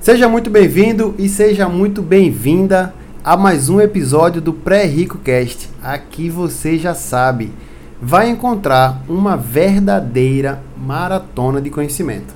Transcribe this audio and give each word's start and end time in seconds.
Seja 0.00 0.30
muito 0.30 0.48
bem-vindo 0.48 1.14
e 1.18 1.28
seja 1.28 1.68
muito 1.68 2.00
bem-vinda 2.00 2.94
a 3.22 3.36
mais 3.36 3.68
um 3.68 3.78
episódio 3.78 4.40
do 4.40 4.50
Pré-Rico 4.50 5.18
Cast. 5.18 5.68
Aqui 5.82 6.30
você 6.30 6.78
já 6.78 6.94
sabe, 6.94 7.52
vai 8.00 8.30
encontrar 8.30 9.02
uma 9.06 9.36
verdadeira 9.36 10.62
maratona 10.74 11.60
de 11.60 11.68
conhecimento. 11.68 12.32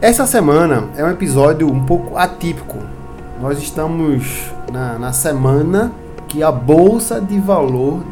Essa 0.00 0.26
semana 0.26 0.88
é 0.96 1.04
um 1.04 1.10
episódio 1.10 1.70
um 1.70 1.84
pouco 1.84 2.16
atípico. 2.16 2.78
Nós 3.42 3.58
estamos 3.58 4.50
na, 4.72 4.98
na 4.98 5.12
semana 5.12 5.92
que 6.26 6.42
a 6.42 6.50
bolsa 6.50 7.20
de 7.20 7.38
valor 7.38 8.02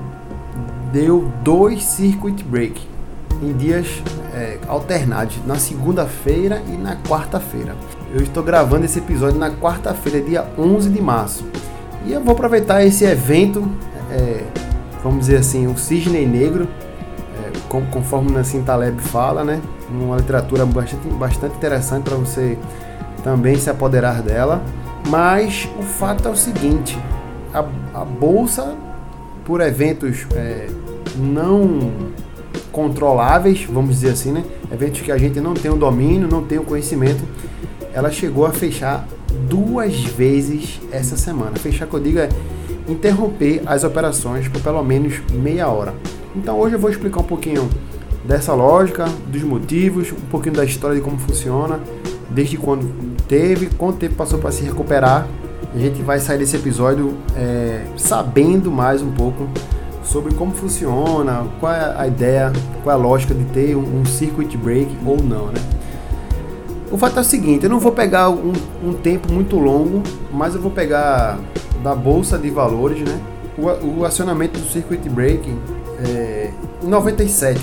deu 0.93 1.33
dois 1.43 1.83
circuit 1.84 2.45
break 2.45 2.98
em 3.42 3.52
dias 3.52 4.02
é, 4.34 4.59
alternados, 4.66 5.37
na 5.47 5.56
segunda-feira 5.56 6.62
e 6.69 6.77
na 6.77 6.97
quarta-feira. 6.97 7.74
Eu 8.12 8.23
estou 8.23 8.42
gravando 8.42 8.84
esse 8.84 8.98
episódio 8.98 9.38
na 9.38 9.51
quarta-feira, 9.51 10.20
dia 10.20 10.47
11 10.59 10.88
de 10.91 11.01
março. 11.01 11.45
E 12.06 12.12
eu 12.12 12.23
vou 12.23 12.33
aproveitar 12.33 12.84
esse 12.84 13.05
evento, 13.05 13.69
é, 14.11 14.45
vamos 15.02 15.20
dizer 15.20 15.38
assim, 15.38 15.66
o 15.66 15.77
cisne 15.77 16.24
negro, 16.24 16.69
é, 17.45 17.80
conforme 17.91 18.30
Nassim 18.30 18.62
Taleb 18.62 19.01
fala, 19.01 19.45
né? 19.45 19.61
uma 19.91 20.16
literatura 20.16 20.66
bastante, 20.66 21.09
bastante 21.09 21.56
interessante 21.56 22.05
para 22.05 22.16
você 22.16 22.59
também 23.23 23.56
se 23.56 23.70
apoderar 23.70 24.23
dela. 24.23 24.62
Mas 25.09 25.69
o 25.78 25.83
fato 25.83 26.28
é 26.28 26.30
o 26.30 26.36
seguinte: 26.36 26.98
a, 27.52 27.64
a 27.95 28.05
bolsa, 28.05 28.75
por 29.45 29.61
eventos 29.61 30.27
é, 30.34 30.69
não 31.16 31.91
controláveis, 32.73 33.64
vamos 33.64 33.97
dizer 33.97 34.11
assim, 34.11 34.33
né? 34.33 34.45
Eventos 34.73 35.01
que 35.01 35.12
a 35.12 35.19
gente 35.19 35.41
não 35.41 35.55
tem 35.55 35.70
o 35.70 35.77
domínio, 35.77 36.28
não 36.28 36.42
tem 36.42 36.59
o 36.59 36.64
conhecimento, 36.64 37.23
ela 37.92 38.11
chegou 38.11 38.47
a 38.47 38.51
fechar 38.51 39.06
duas 39.48 40.05
vezes 40.05 40.81
essa 40.92 41.17
semana. 41.17 41.56
Fechar 41.56 41.86
que 41.86 41.95
eu 41.95 42.01
digo 42.01 42.19
é 42.19 42.29
interromper 42.89 43.62
as 43.67 43.84
operações 43.84 44.48
por 44.48 44.61
pelo 44.62 44.83
menos 44.83 45.20
meia 45.31 45.69
hora. 45.69 45.95
Então 46.34 46.59
hoje 46.59 46.75
eu 46.75 46.79
vou 46.79 46.91
explicar 46.91 47.20
um 47.20 47.25
pouquinho 47.25 47.69
dessa 48.25 48.55
lógica, 48.55 49.06
dos 49.27 49.42
motivos, 49.42 50.12
um 50.12 50.29
pouquinho 50.31 50.55
da 50.55 50.64
história 50.64 50.97
de 50.97 51.03
como 51.03 51.19
funciona, 51.19 51.81
desde 52.31 52.56
quando 52.56 53.17
teve, 53.27 53.67
quanto 53.67 53.98
tempo 53.98 54.14
passou 54.14 54.39
para 54.39 54.53
se 54.53 54.62
recuperar. 54.62 55.27
A 55.75 55.79
gente 55.79 56.03
vai 56.03 56.19
sair 56.19 56.39
desse 56.39 56.56
episódio 56.56 57.14
é, 57.36 57.83
sabendo 57.97 58.70
mais 58.70 59.03
um 59.03 59.11
pouco 59.11 59.48
sobre 60.09 60.34
como 60.34 60.53
funciona, 60.53 61.47
qual 61.61 61.73
é 61.73 61.95
a 61.97 62.06
ideia, 62.06 62.53
qual 62.83 62.97
é 62.97 62.98
a 62.98 63.03
lógica 63.03 63.34
de 63.34 63.45
ter 63.45 63.77
um, 63.77 64.01
um 64.01 64.05
circuit 64.05 64.56
break 64.56 64.89
ou 65.06 65.17
não, 65.23 65.47
né? 65.47 65.61
O 66.91 66.97
fato 66.97 67.19
é 67.19 67.20
o 67.20 67.25
seguinte, 67.25 67.64
eu 67.64 67.70
não 67.70 67.78
vou 67.78 67.92
pegar 67.92 68.31
um, 68.31 68.53
um 68.83 68.95
tempo 68.95 69.31
muito 69.33 69.59
longo, 69.59 70.03
mas 70.33 70.55
eu 70.55 70.61
vou 70.61 70.70
pegar 70.70 71.39
da 71.83 71.95
bolsa 71.95 72.39
de 72.39 72.48
valores, 72.48 73.01
né? 73.01 73.20
O, 73.59 74.01
o 74.01 74.05
acionamento 74.05 74.59
do 74.59 74.67
circuit 74.67 75.09
break 75.09 75.55
é, 76.01 76.51
em 76.83 76.89
97 76.89 77.61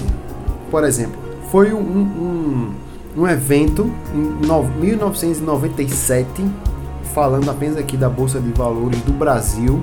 por 0.70 0.84
exemplo, 0.84 1.18
foi 1.52 1.74
um, 1.74 1.80
um, 1.80 2.74
um 3.18 3.26
evento 3.28 3.90
em 4.14 4.20
1997, 4.82 6.28
falando 7.14 7.50
apenas 7.50 7.78
aqui 7.78 7.96
da 7.96 8.10
Bolsa 8.10 8.40
de 8.42 8.52
Valores 8.52 9.00
do 9.02 9.14
Brasil, 9.14 9.82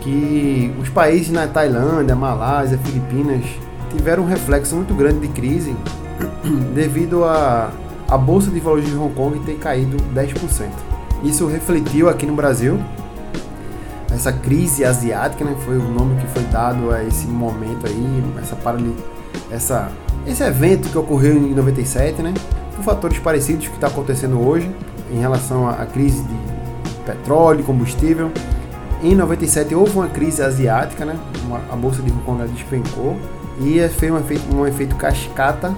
que 0.00 0.74
os 0.80 0.88
países 0.88 1.30
na 1.30 1.46
Tailândia, 1.46 2.14
Malásia, 2.14 2.78
Filipinas 2.78 3.44
tiveram 3.90 4.24
um 4.24 4.26
reflexo 4.26 4.76
muito 4.76 4.94
grande 4.94 5.20
de 5.20 5.28
crise 5.28 5.74
devido 6.74 7.24
a 7.24 7.70
a 8.08 8.16
bolsa 8.16 8.50
de 8.50 8.58
valores 8.58 8.86
de 8.86 8.96
Hong 8.96 9.14
Kong 9.14 9.38
ter 9.40 9.58
caído 9.58 9.98
10%. 10.14 10.70
Isso 11.22 11.46
refletiu 11.46 12.08
aqui 12.08 12.24
no 12.24 12.34
Brasil. 12.34 12.80
Essa 14.10 14.32
crise 14.32 14.82
asiática, 14.82 15.44
né, 15.44 15.54
foi 15.66 15.76
o 15.76 15.82
nome 15.82 16.18
que 16.18 16.26
foi 16.28 16.42
dado 16.44 16.90
a 16.90 17.04
esse 17.04 17.26
momento 17.26 17.86
aí, 17.86 18.24
essa 18.40 18.56
paralisia 18.56 19.18
essa, 19.50 19.90
esse 20.26 20.42
evento 20.42 20.88
que 20.90 20.98
ocorreu 20.98 21.34
em 21.36 21.54
97, 21.54 22.22
né? 22.22 22.34
Por 22.74 22.84
fatores 22.84 23.18
parecidos 23.18 23.68
que 23.68 23.74
está 23.74 23.86
acontecendo 23.86 24.40
hoje 24.40 24.70
em 25.10 25.18
relação 25.18 25.68
à 25.68 25.84
crise 25.86 26.22
de 26.22 27.04
petróleo, 27.04 27.64
combustível. 27.64 28.30
Em 29.02 29.14
97 29.14 29.74
houve 29.74 29.92
uma 29.92 30.08
crise 30.08 30.42
asiática, 30.42 31.04
né? 31.04 31.16
Uma, 31.44 31.60
a 31.70 31.76
bolsa 31.76 32.02
de 32.02 32.10
Hong 32.10 32.22
Kong 32.22 32.48
despencou 32.48 33.16
e 33.60 33.86
foi 33.88 34.10
um 34.10 34.18
efeito, 34.18 34.54
um 34.54 34.66
efeito 34.66 34.96
cascata 34.96 35.74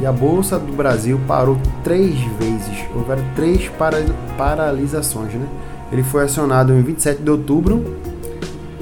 e 0.00 0.06
a 0.06 0.12
bolsa 0.12 0.58
do 0.58 0.72
Brasil 0.72 1.20
parou 1.26 1.58
três 1.82 2.14
vezes. 2.38 2.84
Houveram 2.94 3.24
três 3.34 3.68
para, 3.70 3.98
paralisações, 4.36 5.34
né? 5.34 5.46
Ele 5.92 6.02
foi 6.02 6.24
acionado 6.24 6.72
em 6.72 6.82
27 6.82 7.22
de 7.22 7.30
outubro 7.30 7.96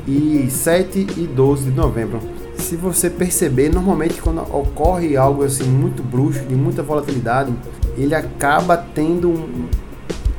e 0.06 0.49
7 0.50 1.06
e 1.16 1.27
12 1.27 1.71
de 1.71 1.77
novembro 1.77 2.21
se 2.62 2.77
você 2.77 3.11
perceber, 3.11 3.71
normalmente 3.71 4.22
quando 4.22 4.41
ocorre 4.41 5.15
algo 5.15 5.44
assim 5.44 5.69
muito 5.69 6.03
brusco, 6.03 6.47
de 6.47 6.55
muita 6.55 6.82
volatilidade, 6.82 7.53
ele 7.99 8.15
acaba 8.15 8.77
tendo 8.77 9.28
um, 9.28 9.69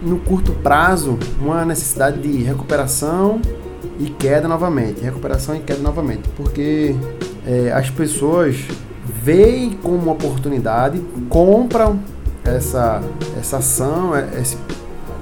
no 0.03 0.19
curto 0.19 0.51
prazo 0.51 1.17
uma 1.39 1.65
necessidade 1.65 2.19
de 2.19 2.43
recuperação 2.43 3.39
e 3.99 4.09
queda 4.09 4.47
novamente, 4.47 5.01
recuperação 5.01 5.55
e 5.55 5.59
queda 5.59 5.81
novamente, 5.81 6.27
porque 6.35 6.95
é, 7.45 7.71
as 7.71 7.89
pessoas 7.89 8.57
veem 9.05 9.71
como 9.71 9.95
uma 9.95 10.11
oportunidade, 10.13 11.01
compram 11.29 11.99
essa, 12.43 13.01
essa 13.37 13.57
ação, 13.57 14.15
é, 14.15 14.27
esse, 14.39 14.57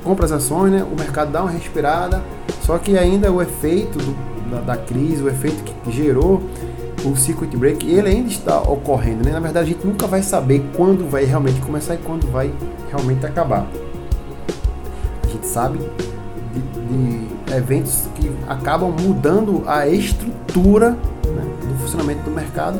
compram 0.03 0.25
as 0.25 0.31
ações, 0.31 0.71
né? 0.71 0.83
o 0.83 0.99
mercado 0.99 1.31
dá 1.31 1.41
uma 1.41 1.51
respirada, 1.51 2.21
só 2.61 2.77
que 2.77 2.97
ainda 2.97 3.31
o 3.31 3.41
efeito 3.41 3.97
do, 3.97 4.15
da, 4.49 4.61
da 4.61 4.77
crise, 4.77 5.21
o 5.21 5.29
efeito 5.29 5.63
que 5.63 5.91
gerou 5.91 6.41
o 7.03 7.15
circuit 7.15 7.55
break 7.57 7.89
ele 7.89 8.09
ainda 8.09 8.29
está 8.29 8.61
ocorrendo, 8.61 9.25
né? 9.25 9.31
Na 9.31 9.39
verdade, 9.39 9.71
a 9.71 9.73
gente 9.73 9.85
nunca 9.85 10.05
vai 10.05 10.21
saber 10.21 10.63
quando 10.75 11.09
vai 11.09 11.25
realmente 11.25 11.59
começar 11.61 11.95
e 11.95 11.97
quando 11.97 12.31
vai 12.31 12.53
realmente 12.89 13.25
acabar. 13.25 13.65
Gente 15.41 15.47
sabe 15.47 15.79
de, 16.53 16.59
de 16.59 17.55
eventos 17.55 18.07
que 18.15 18.31
acabam 18.47 18.91
mudando 18.91 19.63
a 19.65 19.87
estrutura 19.87 20.91
né, 20.91 21.43
do 21.67 21.79
funcionamento 21.79 22.21
do 22.21 22.31
mercado, 22.31 22.79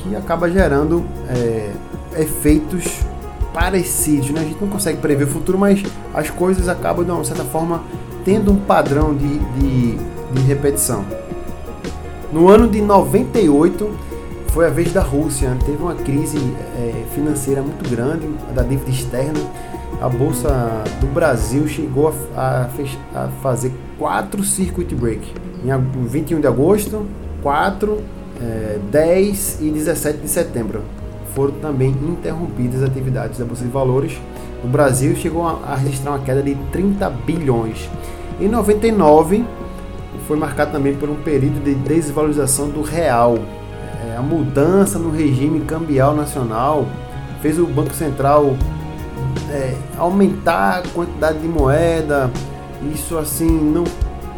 que 0.00 0.16
acaba 0.16 0.50
gerando 0.50 1.04
é, 1.28 1.70
efeitos 2.16 3.00
parecidos. 3.54 4.30
Né? 4.30 4.40
A 4.40 4.44
gente 4.44 4.60
não 4.60 4.68
consegue 4.68 4.98
prever 4.98 5.24
o 5.24 5.28
futuro, 5.28 5.56
mas 5.56 5.80
as 6.12 6.30
coisas 6.30 6.68
acabam, 6.68 7.04
de 7.04 7.12
uma 7.12 7.24
certa 7.24 7.44
forma, 7.44 7.82
tendo 8.24 8.50
um 8.50 8.56
padrão 8.56 9.14
de, 9.14 9.38
de, 9.38 9.96
de 10.32 10.42
repetição. 10.46 11.04
No 12.32 12.48
ano 12.48 12.68
de 12.68 12.80
98 12.80 13.88
foi 14.48 14.66
a 14.66 14.70
vez 14.70 14.92
da 14.92 15.00
Rússia, 15.00 15.56
teve 15.64 15.80
uma 15.80 15.94
crise 15.94 16.38
é, 16.76 17.04
financeira 17.14 17.62
muito 17.62 17.88
grande 17.88 18.28
da 18.52 18.62
dívida 18.62 18.90
externa. 18.90 19.38
A 20.00 20.08
bolsa 20.08 20.48
do 21.00 21.08
Brasil 21.08 21.66
chegou 21.66 22.14
a, 22.36 22.68
a, 23.14 23.24
a 23.24 23.28
fazer 23.42 23.72
quatro 23.98 24.44
circuit 24.44 24.94
break 24.94 25.32
em 25.64 26.06
21 26.06 26.40
de 26.40 26.46
agosto, 26.46 27.04
4, 27.42 27.98
é, 28.40 28.78
10 28.92 29.58
e 29.60 29.70
17 29.70 30.18
de 30.18 30.28
setembro. 30.28 30.82
Foram 31.34 31.54
também 31.54 31.90
interrompidas 31.90 32.82
as 32.82 32.88
atividades 32.88 33.38
da 33.38 33.44
bolsa 33.44 33.64
de 33.64 33.70
valores. 33.70 34.16
O 34.62 34.68
Brasil 34.68 35.16
chegou 35.16 35.44
a, 35.44 35.58
a 35.66 35.74
registrar 35.74 36.12
uma 36.12 36.20
queda 36.20 36.44
de 36.44 36.54
30 36.70 37.10
bilhões. 37.10 37.90
Em 38.40 38.46
99 38.48 39.44
foi 40.28 40.36
marcado 40.36 40.70
também 40.70 40.94
por 40.94 41.08
um 41.08 41.16
período 41.16 41.62
de 41.64 41.74
desvalorização 41.74 42.68
do 42.68 42.82
real. 42.82 43.36
É, 44.06 44.16
a 44.16 44.22
mudança 44.22 44.96
no 44.96 45.10
regime 45.10 45.60
cambial 45.60 46.14
nacional 46.14 46.86
fez 47.42 47.58
o 47.58 47.66
Banco 47.66 47.94
Central 47.94 48.56
é, 49.50 49.74
aumentar 49.96 50.78
a 50.78 50.88
quantidade 50.88 51.38
de 51.38 51.48
moeda. 51.48 52.30
Isso 52.94 53.18
assim 53.18 53.48
não, 53.48 53.84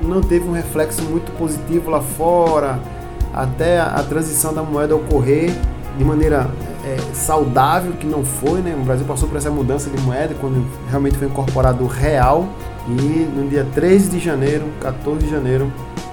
não 0.03 0.21
teve 0.21 0.49
um 0.49 0.53
reflexo 0.53 1.03
muito 1.03 1.31
positivo 1.33 1.91
lá 1.91 2.01
fora, 2.01 2.79
até 3.35 3.79
a, 3.81 3.87
a 3.87 4.03
transição 4.03 4.53
da 4.53 4.63
moeda 4.63 4.95
ocorrer 4.95 5.51
de 5.97 6.05
maneira 6.05 6.51
é, 6.85 6.97
saudável, 7.13 7.93
que 7.93 8.07
não 8.07 8.25
foi, 8.25 8.61
né? 8.61 8.77
O 8.81 8.85
Brasil 8.85 9.05
passou 9.07 9.29
por 9.29 9.37
essa 9.37 9.51
mudança 9.51 9.91
de 9.91 10.01
moeda 10.03 10.35
quando 10.41 10.65
realmente 10.89 11.17
foi 11.19 11.27
incorporado 11.27 11.85
o 11.85 11.87
real 11.87 12.49
e 12.89 13.29
no 13.37 13.49
dia 13.49 13.67
13 13.75 14.11
de 14.11 14.19
janeiro, 14.19 14.67
14 14.81 15.25
de 15.25 15.31
janeiro, 15.31 15.71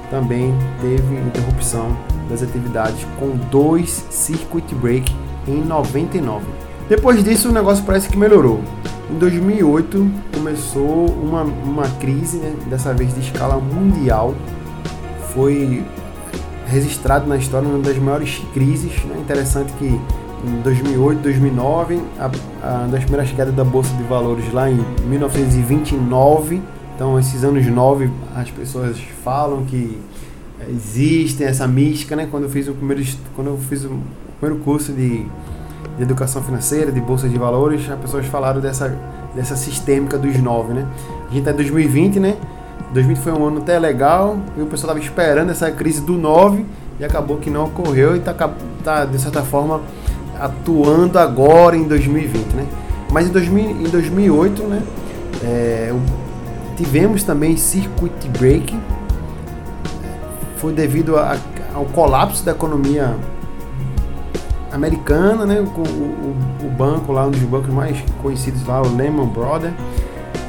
também 0.09 0.53
teve 0.81 1.15
interrupção 1.15 1.95
das 2.29 2.43
atividades 2.43 3.05
com 3.19 3.37
dois 3.49 4.05
circuit 4.09 4.75
break 4.75 5.13
em 5.47 5.63
99. 5.63 6.45
Depois 6.89 7.21
disso, 7.23 7.49
o 7.49 7.51
negócio 7.51 7.83
parece 7.83 8.07
que 8.07 8.17
melhorou. 8.17 8.61
Em 9.11 9.17
2008 9.17 10.09
começou 10.33 11.05
uma, 11.09 11.43
uma 11.43 11.87
crise, 11.99 12.37
né, 12.37 12.55
dessa 12.69 12.93
vez 12.93 13.13
de 13.13 13.19
escala 13.19 13.57
mundial. 13.57 14.33
Foi 15.33 15.83
registrado 16.65 17.27
na 17.27 17.37
história 17.37 17.67
uma 17.67 17.79
das 17.79 17.97
maiores 17.97 18.41
crises. 18.53 19.03
Né? 19.03 19.17
Interessante 19.19 19.71
que 19.73 19.85
em 19.85 20.61
2008, 20.61 21.21
2009, 21.21 22.01
a, 22.19 22.25
a, 22.63 22.87
das 22.87 23.03
primeiras 23.03 23.31
quedas 23.31 23.53
da 23.53 23.63
Bolsa 23.63 23.93
de 23.95 24.03
Valores 24.03 24.51
lá 24.53 24.69
em 24.69 24.79
1929. 25.07 26.61
Então, 26.95 27.19
esses 27.19 27.43
anos 27.43 27.65
9, 27.65 28.09
as 28.35 28.49
pessoas 28.49 28.97
falam 29.23 29.65
que 29.65 29.99
existem 30.69 31.47
essa 31.47 31.67
mística, 31.67 32.15
né? 32.15 32.27
Quando 32.29 32.43
eu 32.43 32.49
fiz 32.49 32.67
o 32.67 32.73
primeiro, 32.73 33.03
quando 33.35 33.47
eu 33.47 33.57
fiz 33.57 33.83
o 33.83 33.99
primeiro 34.39 34.63
curso 34.63 34.91
de, 34.93 35.25
de 35.97 36.03
educação 36.03 36.43
financeira, 36.43 36.91
de 36.91 37.01
bolsa 37.01 37.27
de 37.27 37.37
valores, 37.37 37.89
as 37.89 37.99
pessoas 37.99 38.25
falaram 38.27 38.61
dessa, 38.61 38.95
dessa 39.35 39.55
sistêmica 39.55 40.17
dos 40.17 40.37
9, 40.37 40.73
né? 40.73 40.87
A 41.29 41.33
gente 41.33 41.39
está 41.39 41.51
em 41.51 41.55
2020, 41.55 42.19
né? 42.19 42.37
2020 42.93 43.17
foi 43.23 43.33
um 43.33 43.45
ano 43.45 43.57
até 43.57 43.77
legal 43.77 44.37
e 44.55 44.61
o 44.61 44.67
pessoal 44.67 44.93
estava 44.93 44.99
esperando 44.99 45.49
essa 45.49 45.69
crise 45.71 46.01
do 46.01 46.13
9 46.13 46.65
e 46.99 47.05
acabou 47.05 47.37
que 47.37 47.49
não 47.49 47.65
ocorreu 47.65 48.15
e 48.15 48.19
está, 48.19 48.33
tá, 48.83 49.05
de 49.05 49.19
certa 49.19 49.41
forma, 49.41 49.81
atuando 50.39 51.17
agora 51.17 51.75
em 51.75 51.87
2020, 51.87 52.53
né? 52.53 52.65
Mas 53.11 53.27
em, 53.27 53.31
2000, 53.31 53.69
em 53.71 53.89
2008, 53.89 54.63
né? 54.63 54.83
É, 55.43 55.93
tivemos 56.75 57.23
também 57.23 57.57
circuit 57.57 58.29
break, 58.37 58.77
foi 60.57 60.73
devido 60.73 61.17
a, 61.17 61.37
ao 61.73 61.85
colapso 61.85 62.43
da 62.45 62.51
economia 62.51 63.15
americana, 64.71 65.45
né? 65.45 65.59
O, 65.59 65.65
o, 65.65 66.67
o, 66.67 66.69
banco 66.77 67.11
lá, 67.11 67.25
um 67.25 67.31
dos 67.31 67.41
bancos 67.41 67.73
mais 67.73 67.97
conhecidos 68.21 68.65
lá, 68.65 68.81
o 68.81 68.95
Lehman 68.95 69.27
Brothers, 69.27 69.73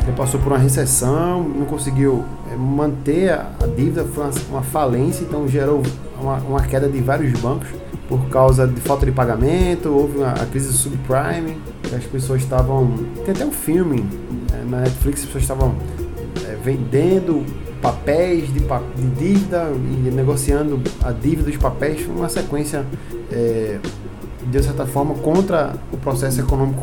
ele 0.03 0.17
passou 0.17 0.41
por 0.41 0.53
uma 0.53 0.59
recessão, 0.59 1.43
não 1.43 1.67
conseguiu 1.67 2.25
é, 2.51 2.57
manter 2.57 3.31
a, 3.31 3.51
a 3.63 3.67
dívida, 3.67 4.05
foi 4.05 4.25
uma, 4.25 4.33
uma, 4.51 4.63
falência, 4.63 5.23
então 5.23 5.47
gerou 5.47 5.83
uma, 6.21 6.37
uma 6.39 6.63
queda 6.63 6.89
de 6.89 7.01
vários 7.01 7.39
bancos 7.41 7.69
por 8.09 8.27
causa 8.29 8.67
de 8.67 8.81
falta 8.81 9.05
de 9.05 9.13
pagamento, 9.13 9.91
houve 9.91 10.19
uma, 10.19 10.33
a 10.33 10.47
crise 10.47 10.69
do 10.69 10.75
subprime, 10.75 11.59
as 11.95 12.05
pessoas 12.05 12.43
estavam. 12.43 12.91
Tem 13.25 13.35
até 13.35 13.45
um 13.45 13.53
filme 13.53 14.05
é, 14.53 14.65
na 14.65 14.81
Netflix, 14.81 15.21
as 15.21 15.27
pessoas 15.27 15.45
estavam 15.45 15.75
é, 16.49 16.57
vendendo 16.57 17.45
papéis 17.81 18.53
de, 18.53 18.61
de, 18.61 19.07
dívida 19.17 19.71
e 19.75 20.11
negociando 20.11 20.81
a 21.03 21.13
dívida 21.13 21.51
dos 21.51 21.57
papéis, 21.57 22.07
uma 22.07 22.29
sequência 22.29 22.85
é, 23.31 23.79
de 24.51 24.63
certa 24.63 24.87
forma 24.87 25.15
contra 25.15 25.75
o 25.93 25.97
processo 25.97 26.41
econômico 26.41 26.83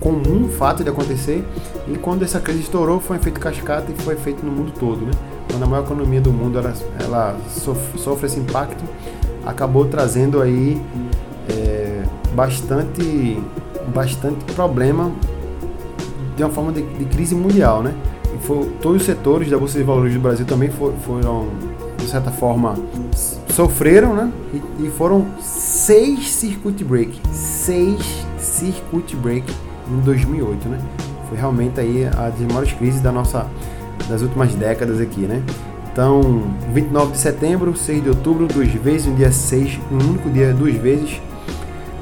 comum, 0.00 0.48
fato 0.48 0.82
de 0.82 0.90
acontecer. 0.90 1.44
E 1.88 1.96
quando 1.96 2.24
essa 2.24 2.40
crise 2.40 2.60
estourou, 2.60 2.98
foi 2.98 3.16
um 3.16 3.20
efeito 3.20 3.38
cascata 3.38 3.92
e 3.92 4.02
foi 4.02 4.16
feito 4.16 4.44
no 4.44 4.50
mundo 4.50 4.72
todo, 4.78 5.06
né? 5.06 5.12
Quando 5.50 5.62
a 5.62 5.66
maior 5.66 5.84
economia 5.84 6.20
do 6.20 6.32
mundo 6.32 6.58
ela, 6.58 6.74
ela 7.02 7.36
sofre, 7.48 7.98
sofre 7.98 8.26
esse 8.26 8.40
impacto, 8.40 8.82
acabou 9.44 9.84
trazendo 9.86 10.40
aí 10.40 10.80
é, 11.48 12.02
bastante, 12.34 13.38
bastante 13.94 14.44
problema 14.54 15.12
de 16.36 16.42
uma 16.42 16.50
forma 16.50 16.72
de, 16.72 16.82
de, 16.82 17.04
crise 17.04 17.34
mundial, 17.34 17.82
né? 17.82 17.94
Foi, 18.42 18.66
todos 18.80 19.02
os 19.02 19.06
setores 19.06 19.48
da 19.50 19.56
Bolsa 19.56 19.78
de 19.78 19.84
Valores 19.84 20.14
do 20.14 20.20
Brasil 20.20 20.44
também 20.44 20.68
for, 20.68 20.92
foram, 21.04 21.48
de 21.96 22.06
certa 22.06 22.30
forma, 22.30 22.74
sofreram, 23.48 24.14
né? 24.14 24.32
E, 24.52 24.86
e, 24.86 24.90
foram 24.90 25.26
seis 25.40 26.28
circuit 26.28 26.82
break, 26.82 27.20
seis 27.32 28.26
circuit 28.38 29.14
break 29.16 29.44
em 29.88 30.00
2008, 30.00 30.68
né? 30.68 30.78
Foi 31.28 31.38
realmente 31.38 31.78
aí 31.78 32.04
a 32.06 32.30
das 32.30 32.40
maiores 32.40 32.72
crises 32.72 33.00
da 33.00 33.12
nossa, 33.12 33.46
das 34.08 34.22
últimas 34.22 34.54
décadas 34.54 35.00
aqui, 35.00 35.20
né? 35.20 35.42
Então, 35.92 36.44
29 36.72 37.12
de 37.12 37.18
setembro, 37.18 37.76
6 37.76 38.02
de 38.02 38.08
outubro, 38.08 38.46
duas 38.46 38.68
vezes, 38.68 39.06
no 39.06 39.14
dia 39.14 39.30
6, 39.30 39.78
um 39.90 39.98
único 39.98 40.30
dia, 40.30 40.52
duas 40.54 40.74
vezes. 40.74 41.20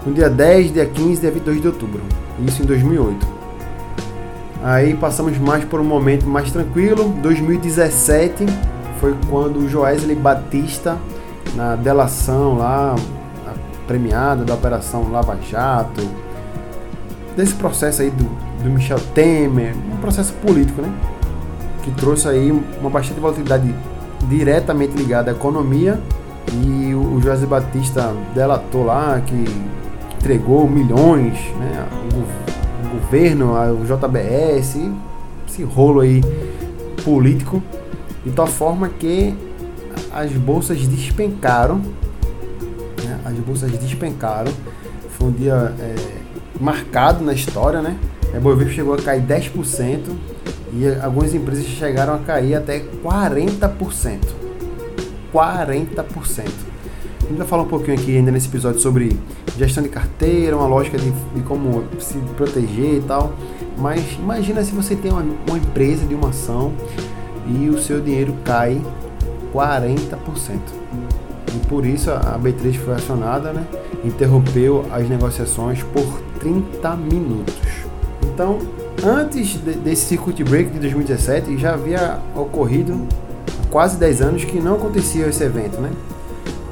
No 0.06 0.14
dia 0.14 0.30
10, 0.30 0.72
dia 0.72 0.86
15, 0.86 1.20
dia 1.20 1.30
22 1.30 1.60
de 1.60 1.66
outubro. 1.66 2.00
Isso 2.46 2.62
em 2.62 2.66
2008. 2.66 3.39
Aí 4.62 4.94
passamos 4.94 5.38
mais 5.38 5.64
por 5.64 5.80
um 5.80 5.84
momento 5.84 6.26
mais 6.26 6.50
tranquilo. 6.50 7.08
2017 7.22 8.46
foi 9.00 9.16
quando 9.28 9.60
o 9.60 9.68
Joesley 9.68 10.16
Batista, 10.16 10.98
na 11.54 11.76
delação 11.76 12.58
lá, 12.58 12.94
premiada 13.86 14.44
da 14.44 14.54
Operação 14.54 15.10
Lava 15.10 15.36
Jato, 15.50 16.02
desse 17.36 17.54
processo 17.54 18.02
aí 18.02 18.10
do, 18.10 18.24
do 18.62 18.70
Michel 18.70 19.00
Temer, 19.14 19.74
um 19.92 19.96
processo 19.96 20.32
político, 20.34 20.82
né? 20.82 20.92
que 21.82 21.90
trouxe 21.92 22.28
aí 22.28 22.50
uma 22.80 22.90
bastante 22.90 23.20
volatilidade 23.20 23.74
diretamente 24.28 24.96
ligada 24.96 25.30
à 25.30 25.34
economia 25.34 25.98
e 26.52 26.94
o 26.94 27.20
José 27.20 27.46
Batista 27.46 28.14
delatou 28.34 28.84
lá 28.84 29.20
que 29.24 29.44
entregou 30.16 30.68
milhões, 30.68 31.38
né, 31.58 31.86
o, 32.84 33.00
governo, 33.00 33.52
o 33.54 33.84
JBS, 33.84 34.76
esse 35.48 35.62
rolo 35.62 36.00
aí 36.00 36.20
político, 37.04 37.62
de 38.24 38.32
tal 38.32 38.46
forma 38.46 38.88
que 38.88 39.34
as 40.12 40.32
bolsas 40.32 40.86
despencaram, 40.86 41.76
né, 43.04 43.20
as 43.24 43.34
bolsas 43.38 43.70
despencaram, 43.72 44.52
foi 45.10 45.28
um 45.28 45.32
dia 45.32 45.74
é, 45.78 45.94
marcado 46.60 47.24
na 47.24 47.32
história, 47.32 47.80
né, 47.80 47.96
a 48.34 48.38
Bovespa 48.38 48.72
chegou 48.72 48.94
a 48.94 48.98
cair 48.98 49.22
10%, 49.22 49.98
e 50.72 50.86
algumas 51.02 51.34
empresas 51.34 51.64
chegaram 51.64 52.14
a 52.14 52.18
cair 52.18 52.54
até 52.54 52.78
40%. 52.78 54.18
40%. 55.32 56.69
Gente 57.30 57.38
vai 57.38 57.46
falar 57.46 57.62
um 57.62 57.68
pouquinho 57.68 57.96
aqui 57.96 58.16
ainda 58.16 58.32
nesse 58.32 58.48
episódio 58.48 58.80
sobre 58.80 59.16
gestão 59.56 59.84
de 59.84 59.88
carteira, 59.88 60.56
uma 60.56 60.66
lógica 60.66 60.98
de, 60.98 61.12
de 61.12 61.42
como 61.42 61.84
se 62.00 62.18
proteger 62.36 62.94
e 62.96 63.04
tal. 63.06 63.32
Mas 63.78 64.14
imagina 64.14 64.64
se 64.64 64.72
você 64.72 64.96
tem 64.96 65.12
uma, 65.12 65.24
uma 65.48 65.56
empresa 65.56 66.04
de 66.04 66.12
uma 66.12 66.30
ação 66.30 66.72
e 67.46 67.68
o 67.68 67.80
seu 67.80 68.00
dinheiro 68.00 68.34
cai 68.44 68.82
40%. 69.54 70.08
E 71.54 71.66
por 71.68 71.86
isso 71.86 72.10
a 72.10 72.36
B3 72.36 72.74
foi 72.74 72.94
acionada, 72.94 73.52
né? 73.52 73.64
interrompeu 74.04 74.84
as 74.90 75.08
negociações 75.08 75.84
por 75.84 76.20
30 76.40 76.96
minutos. 76.96 77.54
Então, 78.24 78.58
antes 79.04 79.50
de, 79.50 79.74
desse 79.74 80.06
circuit 80.06 80.42
break 80.42 80.70
de 80.70 80.80
2017 80.80 81.56
já 81.58 81.74
havia 81.74 82.18
ocorrido 82.34 83.06
quase 83.70 83.96
10 83.98 84.20
anos 84.20 84.44
que 84.44 84.58
não 84.58 84.74
acontecia 84.74 85.28
esse 85.28 85.44
evento, 85.44 85.80
né? 85.80 85.92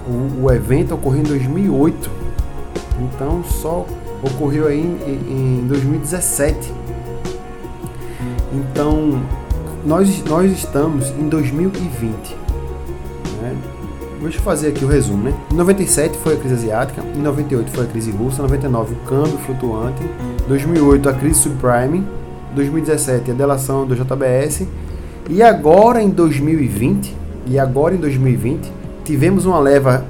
O, 0.08 0.44
o 0.44 0.52
evento 0.52 0.94
ocorreu 0.94 1.20
em 1.20 1.24
2008, 1.24 2.10
então 3.00 3.44
só 3.44 3.86
ocorreu 4.22 4.66
aí 4.66 4.80
em, 4.80 5.60
em 5.60 5.66
2017. 5.66 6.72
Então 8.52 9.20
nós, 9.84 10.24
nós 10.24 10.50
estamos 10.50 11.10
em 11.10 11.28
2020. 11.28 12.36
Né? 13.42 13.56
Deixa 14.20 14.38
eu 14.38 14.42
fazer 14.42 14.68
aqui 14.68 14.84
o 14.84 14.88
resumo, 14.88 15.22
né? 15.22 15.34
Em 15.52 15.54
97 15.54 16.18
foi 16.18 16.34
a 16.34 16.36
crise 16.36 16.54
asiática, 16.54 17.02
em 17.14 17.22
98 17.22 17.70
foi 17.70 17.84
a 17.84 17.86
crise 17.86 18.10
russa, 18.10 18.40
em 18.40 18.42
99 18.42 18.94
o 18.94 18.96
câmbio 19.08 19.38
flutuante, 19.38 20.02
2008 20.48 21.08
a 21.08 21.12
crise 21.12 21.40
subprime, 21.40 22.04
2017 22.54 23.30
a 23.30 23.34
delação 23.34 23.86
do 23.86 23.94
JBS 23.94 24.66
e 25.30 25.42
agora 25.42 26.02
em 26.02 26.10
2020 26.10 27.14
e 27.46 27.58
agora 27.58 27.94
em 27.94 27.98
2020 27.98 28.77
tivemos 29.08 29.46
uma 29.46 29.58
leva 29.58 30.04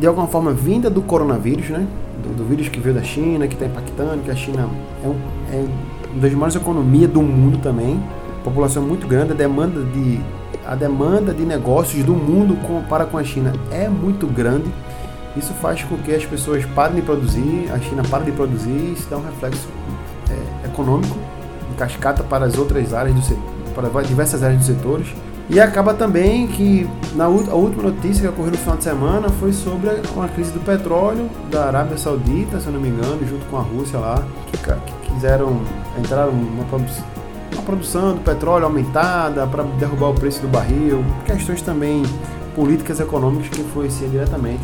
de 0.00 0.08
alguma 0.08 0.26
forma 0.26 0.52
vinda 0.52 0.90
do 0.90 1.00
coronavírus, 1.00 1.68
né? 1.68 1.86
Do, 2.20 2.38
do 2.38 2.44
vírus 2.44 2.68
que 2.68 2.80
veio 2.80 2.96
da 2.96 3.02
China, 3.04 3.46
que 3.46 3.54
está 3.54 3.64
impactando, 3.64 4.24
que 4.24 4.30
a 4.30 4.34
China 4.34 4.68
é, 5.04 5.06
um, 5.06 5.14
é 5.52 5.64
uma 6.10 6.20
das 6.20 6.32
maiores 6.32 6.56
economias 6.56 7.08
do 7.12 7.22
mundo 7.22 7.58
também, 7.58 8.02
população 8.42 8.82
muito 8.82 9.06
grande, 9.06 9.30
a 9.30 9.36
demanda 9.36 9.84
de 9.84 10.20
a 10.66 10.74
demanda 10.74 11.32
de 11.32 11.44
negócios 11.44 12.04
do 12.04 12.12
mundo 12.12 12.56
com, 12.66 12.82
para 12.82 13.04
com 13.04 13.18
a 13.18 13.22
China 13.22 13.52
é 13.70 13.88
muito 13.88 14.26
grande. 14.26 14.68
Isso 15.36 15.52
faz 15.52 15.84
com 15.84 15.96
que 15.96 16.12
as 16.12 16.26
pessoas 16.26 16.64
parem 16.64 16.96
de 16.96 17.02
produzir, 17.02 17.70
a 17.72 17.78
China 17.78 18.02
para 18.10 18.24
de 18.24 18.32
produzir, 18.32 18.94
isso 18.96 19.06
dá 19.08 19.16
um 19.16 19.24
reflexo 19.24 19.68
é, 20.28 20.66
econômico 20.66 21.16
de 21.70 21.76
cascata 21.76 22.24
para 22.24 22.46
as 22.46 22.58
outras 22.58 22.92
áreas 22.92 23.14
do 23.14 23.22
setor, 23.22 23.42
para 23.76 24.02
diversas 24.02 24.42
áreas 24.42 24.58
dos 24.58 24.66
setores. 24.66 25.06
E 25.48 25.60
acaba 25.60 25.94
também 25.94 26.48
que 26.48 26.88
na 27.14 27.24
a 27.24 27.28
última 27.28 27.84
notícia 27.84 28.22
que 28.22 28.28
ocorreu 28.28 28.50
no 28.50 28.58
final 28.58 28.76
de 28.76 28.84
semana 28.84 29.28
foi 29.28 29.52
sobre 29.52 29.90
uma 30.14 30.28
crise 30.28 30.50
do 30.50 30.60
petróleo 30.60 31.30
da 31.50 31.66
Arábia 31.66 31.96
Saudita, 31.96 32.58
se 32.58 32.66
eu 32.66 32.72
não 32.72 32.80
me 32.80 32.88
engano, 32.88 33.24
junto 33.26 33.46
com 33.46 33.56
a 33.56 33.60
Rússia 33.60 33.98
lá, 33.98 34.24
que, 34.50 34.58
que 34.58 35.12
quiseram 35.14 35.60
entrar 35.96 36.26
numa 36.26 36.64
produção, 36.64 37.04
uma 37.52 37.62
produção 37.62 38.14
do 38.14 38.20
petróleo 38.22 38.64
aumentada 38.64 39.46
para 39.46 39.62
derrubar 39.62 40.10
o 40.10 40.14
preço 40.14 40.42
do 40.42 40.48
barril, 40.48 41.04
questões 41.24 41.62
também 41.62 42.02
políticas 42.56 42.98
econômicas 42.98 43.48
que 43.48 43.60
influenciam 43.60 44.10
diretamente 44.10 44.62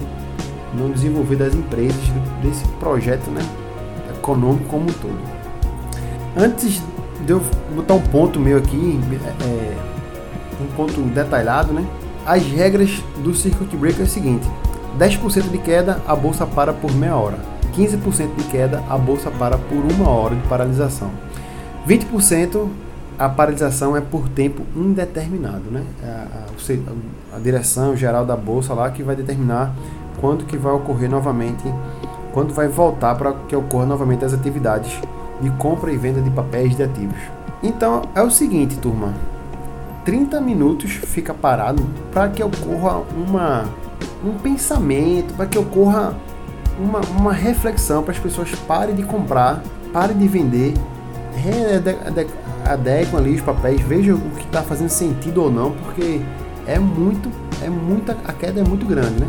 no 0.74 0.92
desenvolver 0.92 1.36
das 1.36 1.54
empresas 1.54 2.00
desse 2.42 2.66
projeto 2.80 3.30
né, 3.30 3.42
econômico 4.10 4.64
como 4.64 4.84
um 4.84 4.92
todo. 4.92 5.20
Antes 6.36 6.82
de 7.24 7.32
eu 7.32 7.42
botar 7.76 7.94
um 7.94 8.00
ponto 8.00 8.40
meu 8.40 8.58
aqui, 8.58 8.98
é, 9.12 9.44
é, 9.44 9.91
um 10.62 10.68
ponto 10.76 11.00
detalhado, 11.02 11.72
né? 11.72 11.86
as 12.26 12.42
regras 12.44 13.02
do 13.22 13.34
circuit 13.34 13.76
breaker 13.76 14.02
é 14.02 14.04
o 14.04 14.08
seguinte: 14.08 14.48
10% 14.98 15.50
de 15.50 15.58
queda, 15.58 16.00
a 16.06 16.14
bolsa 16.14 16.46
para 16.46 16.72
por 16.72 16.92
meia 16.94 17.16
hora. 17.16 17.38
15% 17.76 18.36
de 18.36 18.44
queda, 18.44 18.82
a 18.88 18.98
bolsa 18.98 19.30
para 19.30 19.56
por 19.56 19.78
uma 19.78 20.08
hora 20.08 20.36
de 20.36 20.46
paralisação. 20.46 21.10
20% 21.88 22.68
a 23.18 23.28
paralisação 23.28 23.96
é 23.96 24.00
por 24.00 24.28
tempo 24.28 24.62
indeterminado, 24.76 25.70
né? 25.70 25.82
É 26.02 26.06
a, 26.06 26.46
a, 27.32 27.36
a, 27.36 27.38
direção 27.38 27.96
geral 27.96 28.24
da 28.24 28.36
bolsa 28.36 28.74
lá 28.74 28.90
que 28.90 29.02
vai 29.02 29.16
determinar 29.16 29.74
quando 30.20 30.44
que 30.44 30.56
vai 30.56 30.72
ocorrer 30.72 31.10
novamente, 31.10 31.62
quando 32.32 32.52
vai 32.52 32.68
voltar 32.68 33.14
para 33.14 33.32
que 33.48 33.56
ocorra 33.56 33.86
novamente 33.86 34.24
as 34.24 34.32
atividades 34.32 35.00
de 35.40 35.50
compra 35.52 35.92
e 35.92 35.96
venda 35.96 36.20
de 36.20 36.30
papéis 36.30 36.76
de 36.76 36.82
ativos. 36.82 37.18
Então 37.62 38.02
é 38.14 38.22
o 38.22 38.30
seguinte, 38.30 38.76
turma, 38.76 39.14
30 40.04 40.40
minutos 40.40 40.90
fica 40.92 41.32
parado 41.32 41.82
para 42.12 42.28
que 42.28 42.42
ocorra 42.42 43.02
uma, 43.16 43.64
um 44.24 44.32
pensamento, 44.34 45.34
para 45.34 45.46
que 45.46 45.58
ocorra 45.58 46.16
uma, 46.78 47.00
uma 47.18 47.32
reflexão, 47.32 48.02
para 48.02 48.12
as 48.12 48.18
pessoas 48.18 48.50
parem 48.66 48.94
de 48.94 49.02
comprar, 49.02 49.62
parem 49.92 50.16
de 50.16 50.26
vender, 50.26 50.74
adequam 52.64 53.18
ali 53.18 53.34
os 53.34 53.40
papéis, 53.40 53.80
vejam 53.80 54.16
o 54.16 54.30
que 54.36 54.44
está 54.44 54.62
fazendo 54.62 54.88
sentido 54.88 55.42
ou 55.42 55.50
não, 55.50 55.72
porque 55.72 56.20
é 56.66 56.78
muito, 56.78 57.30
é 57.62 57.68
muita, 57.68 58.16
a 58.24 58.32
queda 58.32 58.60
é 58.60 58.64
muito 58.64 58.86
grande, 58.86 59.20
né? 59.20 59.28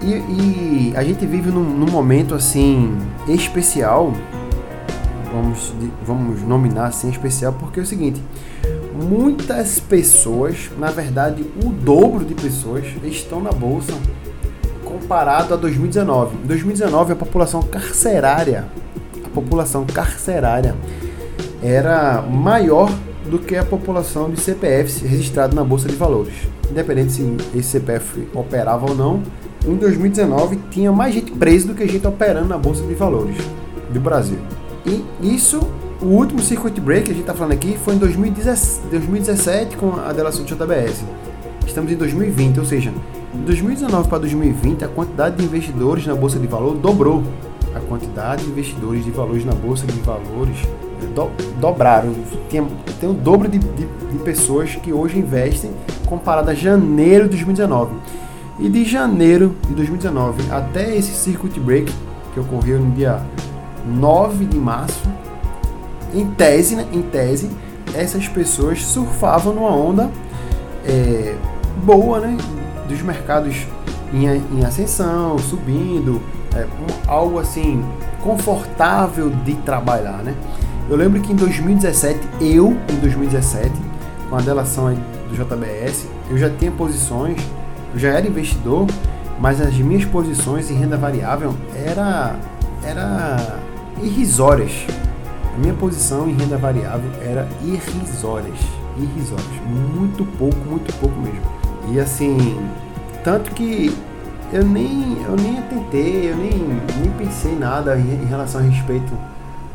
E, 0.00 0.12
e 0.12 0.92
a 0.96 1.02
gente 1.02 1.26
vive 1.26 1.50
num, 1.50 1.64
num 1.64 1.90
momento 1.90 2.34
assim 2.34 2.96
especial, 3.26 4.12
vamos, 5.32 5.74
vamos 6.06 6.42
nominar 6.42 6.86
assim 6.86 7.10
especial, 7.10 7.52
porque 7.52 7.80
é 7.80 7.82
o 7.82 7.86
seguinte, 7.86 8.22
muitas 8.98 9.78
pessoas, 9.78 10.70
na 10.78 10.90
verdade, 10.90 11.44
o 11.64 11.70
dobro 11.70 12.24
de 12.24 12.34
pessoas 12.34 12.84
estão 13.04 13.40
na 13.40 13.52
bolsa 13.52 13.92
comparado 14.84 15.54
a 15.54 15.56
2019. 15.56 16.36
Em 16.42 16.46
2019, 16.46 17.12
a 17.12 17.16
população 17.16 17.62
carcerária, 17.62 18.64
a 19.24 19.28
população 19.28 19.86
carcerária 19.86 20.74
era 21.62 22.22
maior 22.22 22.90
do 23.26 23.38
que 23.38 23.56
a 23.56 23.64
população 23.64 24.30
de 24.30 24.40
CPFs 24.40 25.02
registrado 25.02 25.54
na 25.54 25.62
bolsa 25.62 25.88
de 25.88 25.94
valores. 25.94 26.34
Independente 26.70 27.12
se 27.12 27.36
esse 27.54 27.70
CPF 27.70 28.28
operava 28.34 28.88
ou 28.88 28.96
não, 28.96 29.22
em 29.66 29.76
2019 29.76 30.58
tinha 30.70 30.90
mais 30.90 31.14
gente 31.14 31.30
presa 31.32 31.68
do 31.68 31.74
que 31.74 31.86
gente 31.86 32.06
operando 32.06 32.48
na 32.48 32.58
bolsa 32.58 32.82
de 32.84 32.94
valores 32.94 33.36
do 33.90 34.00
Brasil. 34.00 34.38
E 34.86 35.04
isso 35.20 35.60
o 36.00 36.06
último 36.06 36.40
circuit 36.40 36.80
break 36.80 37.06
que 37.06 37.10
a 37.10 37.14
gente 37.14 37.22
está 37.22 37.34
falando 37.34 37.52
aqui 37.52 37.76
foi 37.76 37.94
em 37.94 37.98
2017 37.98 39.76
com 39.76 39.94
a 39.96 40.12
delação 40.12 40.44
do 40.44 40.46
JBS. 40.46 41.02
Estamos 41.66 41.90
em 41.90 41.96
2020, 41.96 42.60
ou 42.60 42.64
seja, 42.64 42.92
de 43.34 43.40
2019 43.40 44.08
para 44.08 44.18
2020 44.18 44.84
a 44.84 44.88
quantidade 44.88 45.36
de 45.36 45.44
investidores 45.44 46.06
na 46.06 46.14
bolsa 46.14 46.38
de 46.38 46.46
valor 46.46 46.76
dobrou. 46.76 47.22
A 47.74 47.80
quantidade 47.80 48.44
de 48.44 48.50
investidores 48.50 49.04
de 49.04 49.10
valores 49.10 49.44
na 49.44 49.52
bolsa 49.52 49.86
de 49.86 50.00
valores 50.00 50.56
do, 51.14 51.30
dobraram. 51.60 52.14
Tem, 52.48 52.66
tem 53.00 53.10
o 53.10 53.12
dobro 53.12 53.48
de, 53.48 53.58
de, 53.58 53.86
de 53.86 54.18
pessoas 54.24 54.76
que 54.76 54.92
hoje 54.92 55.18
investem 55.18 55.70
comparado 56.06 56.50
a 56.50 56.54
janeiro 56.54 57.24
de 57.24 57.30
2019. 57.30 57.92
E 58.60 58.68
de 58.68 58.84
janeiro 58.84 59.54
de 59.68 59.74
2019 59.74 60.50
até 60.50 60.96
esse 60.96 61.12
circuit 61.12 61.60
break 61.60 61.92
que 62.32 62.40
ocorreu 62.40 62.80
no 62.80 62.90
dia 62.92 63.20
9 63.86 64.46
de 64.46 64.58
março, 64.58 65.08
em 66.14 66.26
tese, 66.30 66.76
né, 66.76 66.86
em 66.92 67.02
tese, 67.02 67.50
essas 67.94 68.28
pessoas 68.28 68.84
surfavam 68.84 69.54
numa 69.54 69.74
onda 69.74 70.10
é, 70.86 71.34
boa, 71.84 72.20
né, 72.20 72.36
dos 72.88 73.00
mercados 73.02 73.66
em, 74.12 74.26
em 74.26 74.64
ascensão, 74.64 75.38
subindo, 75.38 76.20
é, 76.54 76.66
algo 77.06 77.38
assim 77.38 77.84
confortável 78.22 79.30
de 79.30 79.54
trabalhar, 79.56 80.22
né? 80.22 80.34
Eu 80.88 80.96
lembro 80.96 81.20
que 81.20 81.32
em 81.32 81.36
2017, 81.36 82.18
eu 82.40 82.76
em 82.90 82.96
2017, 83.00 83.70
com 84.28 84.36
a 84.36 84.40
delação 84.40 84.92
do 84.92 85.34
JBS, 85.34 86.06
eu 86.30 86.38
já 86.38 86.48
tinha 86.50 86.70
posições, 86.70 87.38
eu 87.92 88.00
já 88.00 88.08
era 88.08 88.26
investidor, 88.26 88.86
mas 89.38 89.60
as 89.60 89.74
minhas 89.76 90.04
posições 90.04 90.70
em 90.70 90.74
renda 90.74 90.96
variável 90.96 91.54
era 91.74 92.36
era 92.82 93.58
irrisórias. 94.02 94.86
Minha 95.58 95.74
posição 95.74 96.28
em 96.28 96.34
renda 96.34 96.56
variável 96.56 97.10
era 97.20 97.48
irrisórias, 97.62 98.58
irrisórias, 98.96 99.46
muito 99.94 100.24
pouco, 100.38 100.56
muito 100.68 100.92
pouco 101.00 101.18
mesmo. 101.20 101.42
E 101.90 101.98
assim, 101.98 102.56
tanto 103.24 103.50
que 103.52 103.94
eu 104.52 104.64
nem 104.64 105.22
eu 105.22 105.36
nem 105.36 105.60
tentei, 105.62 106.30
eu 106.30 106.36
nem, 106.36 106.52
nem 107.00 107.10
pensei 107.18 107.56
nada 107.56 107.98
em, 107.98 108.22
em 108.22 108.26
relação 108.26 108.60
a 108.60 108.64
respeito 108.64 109.12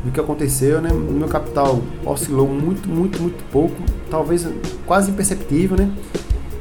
do 0.02 0.10
que 0.10 0.18
aconteceu, 0.18 0.80
né? 0.80 0.90
O 0.90 1.12
meu 1.12 1.28
capital 1.28 1.80
oscilou 2.04 2.48
muito, 2.48 2.88
muito, 2.88 3.20
muito 3.20 3.44
pouco, 3.50 3.76
talvez 4.10 4.48
quase 4.86 5.10
imperceptível, 5.10 5.76
né? 5.76 5.90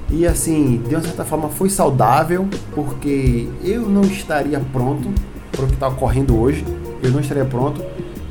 E 0.10 0.28
assim, 0.28 0.82
de 0.88 0.96
uma 0.96 1.02
certa 1.02 1.24
forma 1.24 1.50
foi 1.50 1.70
saudável, 1.70 2.48
porque 2.76 3.48
eu 3.64 3.82
não 3.88 4.02
estaria 4.02 4.60
pronto 4.72 5.10
para 5.52 5.66
o 5.66 5.68
que 5.68 5.74
está 5.74 5.88
ocorrendo 5.88 6.38
hoje 6.40 6.64
eu 7.04 7.12
não 7.12 7.20
estaria 7.20 7.44
pronto. 7.44 7.84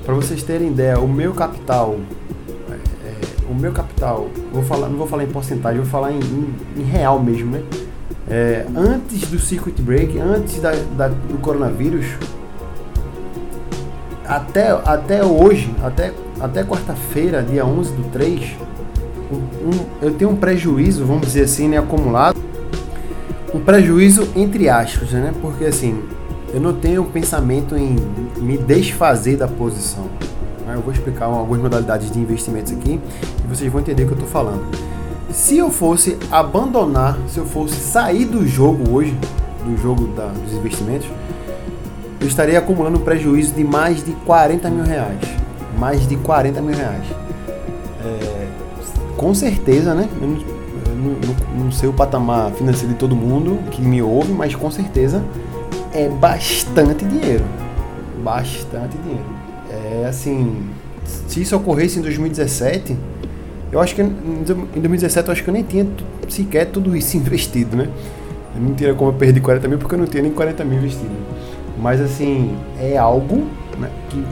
Para 0.04 0.14
vocês 0.14 0.42
terem 0.42 0.68
ideia, 0.68 0.98
o 0.98 1.06
meu 1.06 1.32
capital, 1.32 1.96
é, 2.70 2.74
é, 2.74 3.16
o 3.48 3.54
meu 3.54 3.72
capital, 3.72 4.28
vou 4.52 4.62
falar, 4.62 4.88
não 4.88 4.98
vou 4.98 5.06
falar 5.06 5.24
em 5.24 5.28
porcentagem, 5.28 5.80
vou 5.80 5.90
falar 5.90 6.12
em, 6.12 6.18
em, 6.18 6.54
em 6.78 6.82
real 6.82 7.22
mesmo, 7.22 7.52
né? 7.52 7.62
É, 8.28 8.66
antes 8.76 9.28
do 9.28 9.38
circuit 9.38 9.80
break, 9.80 10.18
antes 10.18 10.60
da, 10.60 10.72
da, 10.96 11.08
do 11.08 11.38
coronavírus, 11.38 12.06
até, 14.26 14.70
até 14.70 15.24
hoje, 15.24 15.72
até, 15.82 16.12
até 16.40 16.64
quarta-feira, 16.64 17.42
dia 17.42 17.64
11 17.64 17.92
do 17.92 18.10
3, 18.10 18.56
um, 19.32 19.70
eu 20.00 20.12
tenho 20.14 20.30
um 20.30 20.36
prejuízo, 20.36 21.04
vamos 21.04 21.26
dizer 21.26 21.44
assim, 21.44 21.68
né, 21.68 21.78
acumulado. 21.78 22.40
Um 23.54 23.60
prejuízo 23.60 24.28
entre 24.34 24.68
aspas, 24.68 25.12
né? 25.12 25.32
Porque 25.40 25.64
assim, 25.64 26.02
eu 26.52 26.60
não 26.60 26.74
tenho 26.74 27.02
pensamento 27.04 27.76
em 27.76 27.96
me 28.36 28.58
desfazer 28.58 29.36
da 29.36 29.48
posição. 29.48 30.04
Eu 30.72 30.80
vou 30.80 30.92
explicar 30.92 31.26
algumas 31.26 31.60
modalidades 31.60 32.10
de 32.10 32.18
investimentos 32.18 32.72
aqui 32.72 33.00
e 33.44 33.48
vocês 33.48 33.70
vão 33.70 33.80
entender 33.80 34.04
o 34.04 34.06
que 34.06 34.12
eu 34.12 34.18
estou 34.18 34.28
falando. 34.28 34.64
Se 35.30 35.58
eu 35.58 35.70
fosse 35.70 36.18
abandonar, 36.30 37.18
se 37.28 37.38
eu 37.38 37.46
fosse 37.46 37.76
sair 37.76 38.24
do 38.24 38.46
jogo 38.46 38.94
hoje, 38.94 39.16
do 39.64 39.76
jogo 39.80 40.06
da, 40.08 40.26
dos 40.26 40.52
investimentos, 40.52 41.08
eu 42.20 42.26
estaria 42.26 42.58
acumulando 42.58 42.98
um 42.98 43.02
prejuízo 43.02 43.54
de 43.54 43.64
mais 43.64 44.04
de 44.04 44.12
40 44.12 44.70
mil 44.70 44.84
reais. 44.84 45.20
Mais 45.78 46.06
de 46.06 46.16
40 46.16 46.60
mil 46.60 46.76
reais. 46.76 47.04
É, 48.04 48.46
com 49.16 49.34
certeza, 49.34 49.94
né? 49.94 50.08
Eu 50.20 50.28
não, 50.28 50.36
eu 50.36 50.96
não, 50.96 51.64
não 51.64 51.72
sei 51.72 51.88
o 51.88 51.92
patamar 51.92 52.50
financeiro 52.52 52.92
de 52.92 52.98
todo 52.98 53.16
mundo 53.16 53.58
que 53.70 53.82
me 53.82 54.02
ouve, 54.02 54.32
mas 54.32 54.54
com 54.54 54.70
certeza 54.70 55.22
é 55.94 56.08
bastante 56.08 57.04
dinheiro. 57.04 57.44
Bastante 58.22 58.96
dinheiro. 58.98 59.24
É 59.70 60.06
assim, 60.06 60.68
se 61.28 61.40
isso 61.40 61.56
ocorresse 61.56 61.98
em 61.98 62.02
2017, 62.02 62.96
eu 63.70 63.80
acho 63.80 63.94
que 63.94 64.02
em 64.02 64.44
2017 64.44 65.28
eu 65.28 65.32
acho 65.32 65.42
que 65.42 65.48
eu 65.48 65.54
nem 65.54 65.62
tinha 65.62 65.86
sequer 66.28 66.66
tudo 66.66 66.96
isso 66.96 67.16
investido, 67.18 67.76
né? 67.76 67.88
Eu 68.54 68.60
não 68.60 68.74
tinha 68.74 68.94
como 68.94 69.10
eu 69.10 69.14
perder 69.14 69.40
40 69.40 69.68
mil 69.68 69.78
porque 69.78 69.94
eu 69.94 69.98
não 69.98 70.06
tinha 70.06 70.22
nem 70.22 70.32
40 70.32 70.64
mil 70.64 70.78
investido. 70.78 71.10
Mas 71.78 72.00
assim, 72.00 72.54
é 72.78 72.98
algo 72.98 73.46
né, 73.78 73.90
que 74.10 74.22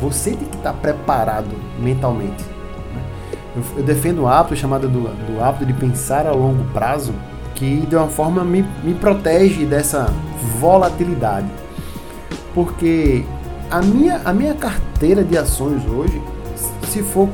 você 0.00 0.30
tem 0.30 0.48
que 0.48 0.56
estar 0.56 0.72
preparado 0.72 1.54
mentalmente. 1.78 2.42
Né? 2.92 3.02
Eu, 3.56 3.78
eu, 3.78 3.84
defendo 3.84 4.22
o 4.22 4.26
hábito 4.26 4.56
chamado 4.56 4.88
do, 4.88 5.02
do 5.02 5.40
hábito 5.40 5.64
de 5.64 5.72
pensar 5.72 6.26
a 6.26 6.32
longo 6.32 6.64
prazo, 6.72 7.14
que 7.62 7.86
de 7.86 7.94
uma 7.94 8.08
forma 8.08 8.42
me, 8.42 8.64
me 8.82 8.92
protege 8.92 9.64
dessa 9.64 10.12
volatilidade. 10.58 11.46
Porque 12.52 13.24
a 13.70 13.80
minha, 13.80 14.20
a 14.24 14.32
minha 14.32 14.52
carteira 14.52 15.22
de 15.22 15.38
ações 15.38 15.86
hoje, 15.86 16.20
se 16.88 17.04
for 17.04 17.28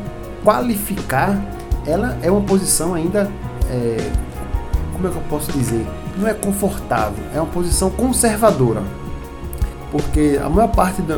qualificar, 0.44 1.42
ela 1.86 2.18
é 2.20 2.30
uma 2.30 2.42
posição 2.42 2.92
ainda. 2.92 3.30
É, 3.70 4.10
como 4.92 5.08
é 5.08 5.10
que 5.10 5.16
eu 5.16 5.22
posso 5.30 5.50
dizer? 5.52 5.86
Não 6.18 6.28
é 6.28 6.34
confortável, 6.34 7.24
é 7.34 7.40
uma 7.40 7.50
posição 7.50 7.88
conservadora. 7.88 8.82
Porque 9.90 10.38
a 10.44 10.48
maior 10.50 10.68
parte 10.68 11.00
da, 11.00 11.16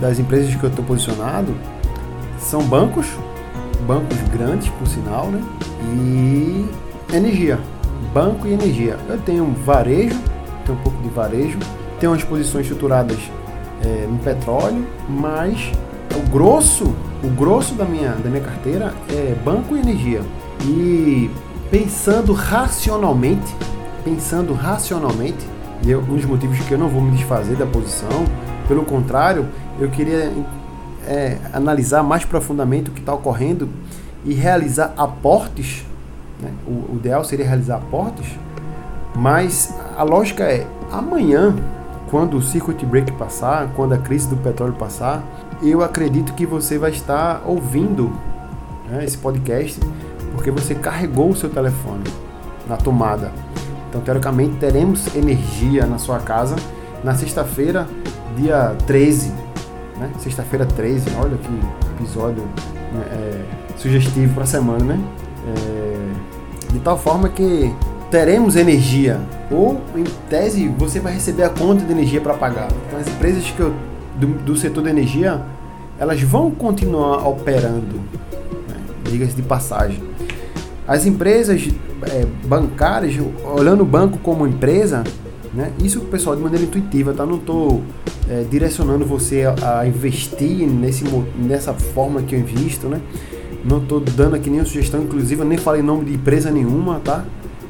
das 0.00 0.18
empresas 0.18 0.54
que 0.54 0.64
eu 0.64 0.70
estou 0.70 0.82
posicionado 0.82 1.54
são 2.38 2.62
bancos, 2.62 3.06
bancos 3.86 4.16
grandes, 4.32 4.70
por 4.70 4.88
sinal, 4.88 5.26
né? 5.26 5.42
E 5.82 6.66
energia 7.14 7.58
banco 8.12 8.46
e 8.46 8.52
energia. 8.52 8.96
Eu 9.08 9.18
tenho 9.18 9.46
varejo, 9.64 10.18
tenho 10.64 10.78
um 10.78 10.82
pouco 10.82 11.02
de 11.02 11.08
varejo, 11.08 11.58
tenho 11.98 12.12
umas 12.12 12.24
posições 12.24 12.66
estruturadas 12.66 13.18
é, 13.84 14.06
no 14.08 14.18
petróleo, 14.18 14.86
mas 15.08 15.72
o 16.14 16.30
grosso, 16.30 16.94
o 17.22 17.28
grosso 17.28 17.74
da 17.74 17.84
minha, 17.84 18.10
da 18.12 18.28
minha 18.28 18.42
carteira 18.42 18.94
é 19.08 19.34
banco 19.44 19.76
e 19.76 19.80
energia. 19.80 20.22
E 20.62 21.30
pensando 21.70 22.32
racionalmente, 22.32 23.54
pensando 24.04 24.52
racionalmente, 24.52 25.46
e 25.82 25.94
um 25.94 26.16
dos 26.16 26.24
motivos 26.24 26.58
que 26.60 26.72
eu 26.72 26.78
não 26.78 26.88
vou 26.88 27.00
me 27.00 27.16
desfazer 27.16 27.56
da 27.56 27.64
posição, 27.64 28.24
pelo 28.68 28.84
contrário, 28.84 29.46
eu 29.78 29.88
queria 29.88 30.32
é, 31.06 31.38
analisar 31.52 32.02
mais 32.02 32.24
profundamente 32.24 32.90
o 32.90 32.92
que 32.92 33.00
está 33.00 33.14
ocorrendo 33.14 33.68
e 34.24 34.34
realizar 34.34 34.92
aportes. 34.96 35.84
Né? 36.40 36.52
O, 36.66 36.92
o 36.92 36.96
ideal 36.96 37.24
seria 37.24 37.46
realizar 37.46 37.76
aportes, 37.76 38.26
mas 39.14 39.74
a 39.96 40.02
lógica 40.02 40.44
é 40.44 40.66
amanhã, 40.90 41.54
quando 42.10 42.36
o 42.36 42.42
circuit 42.42 42.84
break 42.84 43.12
passar, 43.12 43.68
quando 43.76 43.92
a 43.92 43.98
crise 43.98 44.28
do 44.28 44.36
petróleo 44.36 44.74
passar, 44.74 45.22
eu 45.62 45.82
acredito 45.82 46.32
que 46.34 46.44
você 46.44 46.78
vai 46.78 46.90
estar 46.90 47.42
ouvindo 47.46 48.10
né, 48.88 49.04
esse 49.04 49.18
podcast 49.18 49.80
porque 50.32 50.50
você 50.50 50.74
carregou 50.74 51.30
o 51.30 51.36
seu 51.36 51.50
telefone 51.50 52.04
na 52.66 52.76
tomada. 52.76 53.32
Então, 53.88 54.00
teoricamente, 54.00 54.56
teremos 54.56 55.14
energia 55.14 55.86
na 55.86 55.98
sua 55.98 56.18
casa 56.20 56.56
na 57.02 57.14
sexta-feira, 57.14 57.86
dia 58.36 58.74
13. 58.86 59.32
Né? 59.98 60.10
Sexta-feira 60.18 60.64
13, 60.64 61.10
olha 61.16 61.36
que 61.36 62.02
episódio 62.02 62.42
né, 62.92 63.04
é, 63.10 63.44
sugestivo 63.76 64.34
para 64.34 64.44
a 64.44 64.46
semana, 64.46 64.84
né? 64.84 65.00
É, 65.46 65.89
de 66.72 66.78
tal 66.80 66.98
forma 66.98 67.28
que 67.28 67.72
teremos 68.10 68.56
energia, 68.56 69.20
ou 69.50 69.80
em 69.96 70.04
tese 70.28 70.68
você 70.68 70.98
vai 70.98 71.14
receber 71.14 71.44
a 71.44 71.48
conta 71.48 71.84
de 71.84 71.92
energia 71.92 72.20
para 72.20 72.34
pagar. 72.34 72.68
Então, 72.86 72.98
as 72.98 73.08
empresas 73.08 73.44
que 73.50 73.60
eu, 73.60 73.74
do, 74.16 74.26
do 74.26 74.56
setor 74.56 74.82
de 74.82 74.90
energia, 74.90 75.40
elas 75.98 76.20
vão 76.22 76.50
continuar 76.50 77.26
operando, 77.28 77.96
né? 78.68 78.76
diga-se 79.04 79.34
de 79.34 79.42
passagem. 79.42 80.02
As 80.86 81.06
empresas 81.06 81.68
é, 82.10 82.26
bancárias, 82.46 83.14
olhando 83.44 83.82
o 83.82 83.86
banco 83.86 84.18
como 84.18 84.46
empresa, 84.46 85.04
né? 85.52 85.72
Isso, 85.82 86.00
pessoal, 86.02 86.36
de 86.36 86.42
maneira 86.42 86.64
intuitiva, 86.64 87.12
tá? 87.12 87.26
Não 87.26 87.36
estou 87.36 87.82
é, 88.28 88.44
direcionando 88.48 89.04
você 89.04 89.44
a, 89.44 89.80
a, 89.80 89.86
investir 89.86 90.66
nesse, 90.66 91.04
nessa 91.36 91.72
forma 91.72 92.22
que 92.22 92.34
eu 92.34 92.38
invisto, 92.40 92.88
né? 92.88 93.00
Não 93.64 93.78
estou 93.78 94.00
dando 94.00 94.36
aqui 94.36 94.48
nenhuma 94.48 94.66
sugestão, 94.66 95.02
inclusive 95.02 95.42
eu 95.42 95.46
nem 95.46 95.58
falei 95.58 95.82
nome 95.82 96.06
de 96.06 96.14
empresa 96.14 96.50
nenhuma, 96.50 97.00
tá? 97.04 97.24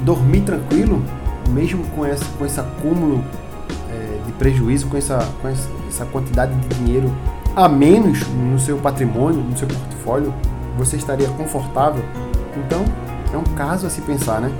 dormir 0.00 0.42
tranquilo, 0.42 1.02
mesmo 1.50 1.84
com, 1.94 2.04
essa, 2.04 2.24
com 2.38 2.44
esse 2.44 2.60
acúmulo 2.60 3.24
é, 3.90 4.26
de 4.26 4.32
prejuízo, 4.32 4.88
com 4.88 4.96
essa, 4.96 5.18
com 5.40 5.48
essa 5.48 6.04
quantidade 6.06 6.54
de 6.54 6.68
dinheiro 6.76 7.10
a 7.56 7.68
menos 7.68 8.26
no 8.28 8.58
seu 8.58 8.76
patrimônio, 8.78 9.40
no 9.40 9.56
seu 9.56 9.68
portfólio, 9.68 10.34
você 10.76 10.96
estaria 10.96 11.28
confortável? 11.28 12.04
Então, 12.56 12.84
é 13.32 13.36
um 13.36 13.44
caso 13.54 13.86
a 13.86 13.90
se 13.90 14.00
pensar, 14.00 14.40
né? 14.40 14.52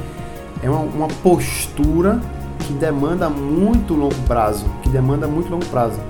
É 0.65 0.71
uma, 0.71 0.81
uma 0.81 1.09
postura 1.09 2.19
que 2.61 2.73
demanda 2.73 3.29
muito 3.29 3.93
longo 3.93 4.15
prazo, 4.27 4.65
que 4.83 4.89
demanda 4.89 5.29
muito 5.29 5.51
longo 5.51 5.67
prazo. 5.67 6.01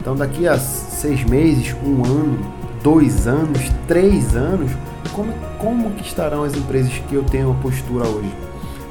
Então, 0.00 0.16
daqui 0.16 0.48
a 0.48 0.56
seis 0.56 1.22
meses, 1.24 1.76
um 1.84 2.02
ano, 2.06 2.38
dois 2.82 3.26
anos, 3.26 3.70
três 3.86 4.34
anos, 4.34 4.72
como, 5.12 5.30
como 5.58 5.90
que 5.90 6.06
estarão 6.06 6.42
as 6.42 6.56
empresas 6.56 6.90
que 7.06 7.14
eu 7.14 7.22
tenho 7.22 7.50
uma 7.50 7.60
postura 7.60 8.06
hoje? 8.06 8.32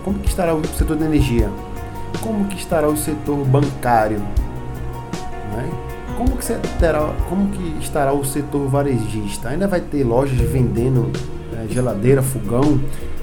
Como 0.03 0.19
que 0.19 0.29
estará 0.29 0.53
o 0.53 0.63
setor 0.67 0.95
de 0.95 1.05
energia? 1.05 1.49
Como 2.21 2.45
que 2.45 2.55
estará 2.55 2.87
o 2.87 2.95
setor 2.95 3.43
bancário? 3.43 4.19
Né? 4.19 5.67
Como 6.15 6.37
que, 6.37 6.45
terá, 6.77 7.11
como 7.27 7.49
que 7.49 7.77
estará 7.81 8.13
o 8.13 8.23
setor 8.23 8.67
varejista? 8.67 9.49
Ainda 9.49 9.67
vai 9.67 9.81
ter 9.81 10.03
lojas 10.03 10.37
vendendo 10.37 11.11
é, 11.53 11.71
geladeira, 11.71 12.21
fogão, 12.21 12.79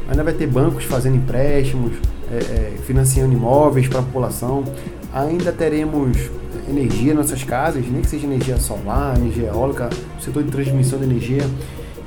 ainda 0.09 0.23
vai 0.23 0.33
ter 0.33 0.47
bancos 0.47 0.85
fazendo 0.85 1.17
empréstimos, 1.17 1.93
é, 2.31 2.37
é, 2.37 2.73
financiando 2.87 3.33
imóveis 3.33 3.89
para 3.89 4.01
a 4.01 4.03
população, 4.03 4.65
ainda 5.13 5.53
teremos 5.53 6.31
energia 6.69 7.15
nas 7.15 7.31
nossas 7.31 7.45
casas, 7.45 7.85
nem 7.91 8.01
que 8.01 8.09
seja 8.09 8.27
energia 8.27 8.57
solar, 8.59 9.17
energia 9.17 9.49
eólica, 9.49 9.91
setor 10.21 10.43
de 10.43 10.51
transmissão 10.51 10.99
de 10.99 11.05
energia. 11.05 11.43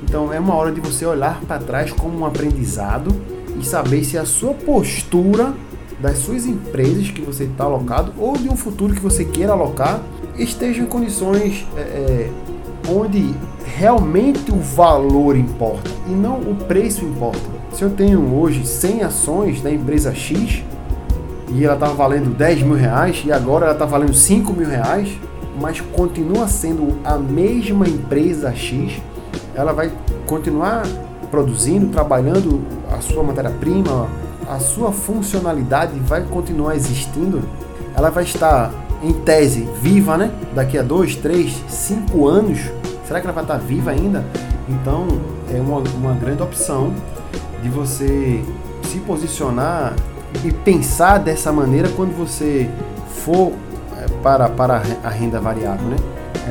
Então 0.02 0.32
é 0.32 0.38
uma 0.38 0.54
hora 0.54 0.72
de 0.72 0.80
você 0.80 1.04
olhar 1.06 1.40
para 1.42 1.58
trás 1.58 1.92
como 1.92 2.18
um 2.18 2.26
aprendizado 2.26 3.14
e 3.58 3.64
saber 3.64 4.04
se 4.04 4.16
a 4.16 4.24
sua 4.24 4.54
postura 4.54 5.54
das 6.00 6.18
suas 6.18 6.46
empresas 6.46 7.10
que 7.10 7.20
você 7.20 7.44
está 7.44 7.64
alocado 7.64 8.12
ou 8.18 8.36
de 8.36 8.48
um 8.48 8.56
futuro 8.56 8.94
que 8.94 9.00
você 9.00 9.24
queira 9.24 9.52
alocar 9.52 10.00
esteja 10.38 10.80
em 10.80 10.86
condições 10.86 11.66
é, 11.76 11.80
é 11.80 12.30
onde 12.88 13.34
realmente 13.76 14.50
o 14.50 14.58
valor 14.58 15.36
importa 15.36 15.90
e 16.06 16.10
não 16.10 16.38
o 16.38 16.54
preço 16.54 17.04
importa. 17.04 17.58
Se 17.72 17.82
eu 17.82 17.90
tenho 17.90 18.34
hoje 18.34 18.66
100 18.66 19.02
ações 19.02 19.60
da 19.60 19.70
empresa 19.70 20.14
X 20.14 20.62
e 21.50 21.64
ela 21.64 21.74
estava 21.74 21.94
valendo 21.94 22.34
10 22.34 22.62
mil 22.62 22.74
reais 22.74 23.22
e 23.24 23.32
agora 23.32 23.66
ela 23.66 23.74
está 23.74 23.84
valendo 23.84 24.14
5 24.14 24.52
mil 24.52 24.68
reais, 24.68 25.10
mas 25.60 25.80
continua 25.80 26.48
sendo 26.48 26.98
a 27.04 27.16
mesma 27.16 27.88
empresa 27.88 28.54
X, 28.54 29.00
ela 29.54 29.72
vai 29.72 29.92
continuar 30.26 30.86
produzindo, 31.30 31.88
trabalhando 31.88 32.62
a 32.90 33.00
sua 33.00 33.22
matéria-prima, 33.22 34.08
a 34.48 34.58
sua 34.58 34.92
funcionalidade 34.92 35.98
vai 36.00 36.22
continuar 36.22 36.74
existindo, 36.74 37.42
ela 37.94 38.10
vai 38.10 38.24
estar 38.24 38.72
em 39.02 39.12
tese 39.12 39.68
viva, 39.80 40.16
né? 40.16 40.30
Daqui 40.54 40.78
a 40.78 40.82
dois, 40.82 41.16
três, 41.16 41.62
cinco 41.68 42.26
anos, 42.26 42.58
será 43.06 43.20
que 43.20 43.26
ela 43.26 43.34
vai 43.34 43.44
estar 43.44 43.58
viva 43.58 43.90
ainda? 43.90 44.24
Então 44.68 45.06
é 45.54 45.60
uma, 45.60 45.78
uma 45.78 46.14
grande 46.14 46.42
opção 46.42 46.92
de 47.62 47.68
você 47.68 48.42
se 48.84 48.98
posicionar 49.00 49.94
e 50.44 50.52
pensar 50.52 51.18
dessa 51.18 51.52
maneira 51.52 51.88
quando 51.90 52.16
você 52.16 52.68
for 53.24 53.52
é, 53.96 54.06
para, 54.22 54.48
para 54.48 54.82
a 55.02 55.08
renda 55.08 55.40
variável, 55.40 55.88
né? 55.88 55.96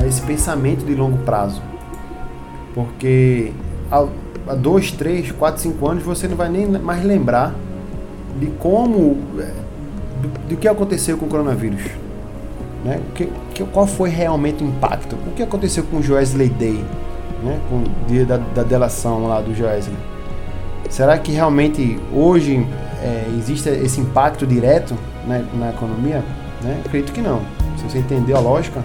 É 0.02 0.06
esse 0.06 0.22
pensamento 0.22 0.84
de 0.84 0.94
longo 0.94 1.18
prazo. 1.18 1.60
Porque 2.74 3.52
há 3.90 4.06
dois, 4.54 4.92
três, 4.92 5.32
quatro, 5.32 5.60
cinco 5.60 5.88
anos 5.88 6.02
você 6.02 6.28
não 6.28 6.36
vai 6.36 6.48
nem 6.48 6.66
mais 6.66 7.04
lembrar 7.04 7.54
de 8.38 8.46
como, 8.58 9.18
é, 9.38 9.52
do, 10.22 10.48
do 10.50 10.56
que 10.56 10.68
aconteceu 10.68 11.16
com 11.18 11.26
o 11.26 11.28
coronavírus. 11.28 11.82
Né? 12.84 13.00
Que, 13.14 13.28
que, 13.54 13.64
qual 13.64 13.86
foi 13.86 14.08
realmente 14.08 14.62
o 14.62 14.66
impacto? 14.66 15.16
O 15.26 15.32
que 15.32 15.42
aconteceu 15.42 15.82
com 15.84 15.98
o 15.98 16.02
Joesley 16.02 16.48
Day, 16.48 16.84
né? 17.42 17.58
com 17.68 17.76
o 17.76 18.06
dia 18.06 18.24
da, 18.24 18.36
da 18.36 18.62
delação 18.62 19.26
lá 19.26 19.40
do 19.40 19.54
Joesley? 19.54 19.96
Será 20.88 21.18
que 21.18 21.32
realmente 21.32 21.98
hoje 22.12 22.66
é, 23.02 23.26
existe 23.36 23.68
esse 23.68 24.00
impacto 24.00 24.46
direto 24.46 24.94
na, 25.26 25.38
na 25.38 25.70
economia? 25.70 26.24
Né? 26.62 26.80
Acredito 26.84 27.12
que 27.12 27.20
não. 27.20 27.40
Se 27.76 27.84
você 27.84 27.98
entender 27.98 28.34
a 28.34 28.40
lógica 28.40 28.82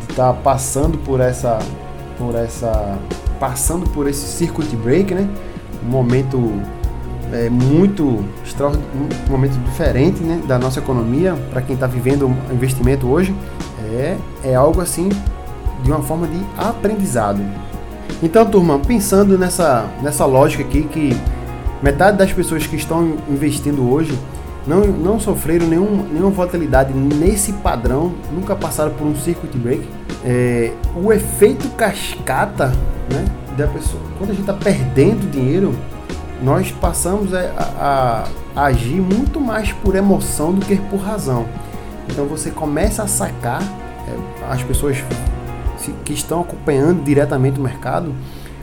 de 0.00 0.10
estar 0.10 0.32
tá 0.32 0.40
passando 0.42 0.98
por 0.98 1.20
essa, 1.20 1.58
por 2.18 2.34
essa, 2.34 2.98
passando 3.38 3.88
por 3.90 4.08
esse 4.08 4.26
circuit 4.26 4.74
break, 4.76 5.14
né? 5.14 5.28
Um 5.84 5.88
momento 5.90 6.38
é 7.32 7.48
muito 7.48 8.04
um 8.04 9.30
momento 9.30 9.52
diferente, 9.64 10.22
né, 10.22 10.40
da 10.46 10.58
nossa 10.58 10.80
economia 10.80 11.34
para 11.50 11.62
quem 11.62 11.74
está 11.74 11.86
vivendo 11.86 12.34
investimento 12.52 13.06
hoje. 13.08 13.34
É, 13.92 14.16
é 14.42 14.54
algo 14.54 14.80
assim 14.80 15.08
de 15.82 15.90
uma 15.90 16.02
forma 16.02 16.26
de 16.26 16.40
aprendizado. 16.56 17.40
Então, 18.22 18.46
turma, 18.46 18.78
pensando 18.78 19.36
nessa, 19.38 19.86
nessa 20.02 20.24
lógica 20.24 20.62
aqui 20.62 20.82
que 20.84 21.16
metade 21.82 22.16
das 22.16 22.32
pessoas 22.32 22.66
que 22.66 22.76
estão 22.76 23.16
investindo 23.28 23.90
hoje 23.90 24.18
não, 24.66 24.80
não 24.86 25.20
sofreram 25.20 25.66
nenhum, 25.66 26.06
nenhuma 26.10 26.30
volatilidade 26.30 26.94
nesse 26.94 27.52
padrão, 27.52 28.12
nunca 28.32 28.56
passaram 28.56 28.92
por 28.92 29.06
um 29.06 29.14
circuit 29.14 29.56
break. 29.58 29.86
É, 30.24 30.72
o 30.96 31.12
efeito 31.12 31.68
cascata, 31.70 32.68
né, 33.12 33.24
da 33.58 33.66
pessoa, 33.66 34.02
quando 34.18 34.30
a 34.30 34.32
gente 34.32 34.48
está 34.48 34.54
perdendo 34.54 35.30
dinheiro, 35.30 35.74
nós 36.42 36.70
passamos 36.72 37.32
a, 37.34 38.24
a, 38.56 38.64
agir 38.64 39.00
muito 39.00 39.40
mais 39.40 39.72
por 39.72 39.94
emoção 39.94 40.52
do 40.52 40.64
que 40.64 40.76
por 40.76 41.00
razão. 41.00 41.46
Então 42.10 42.26
você 42.26 42.50
começa 42.50 43.02
a 43.02 43.06
sacar, 43.06 43.62
é, 43.62 44.52
as 44.52 44.62
pessoas 44.62 45.02
que 46.04 46.12
estão 46.12 46.40
acompanhando 46.40 47.02
diretamente 47.02 47.58
o 47.58 47.62
mercado, 47.62 48.12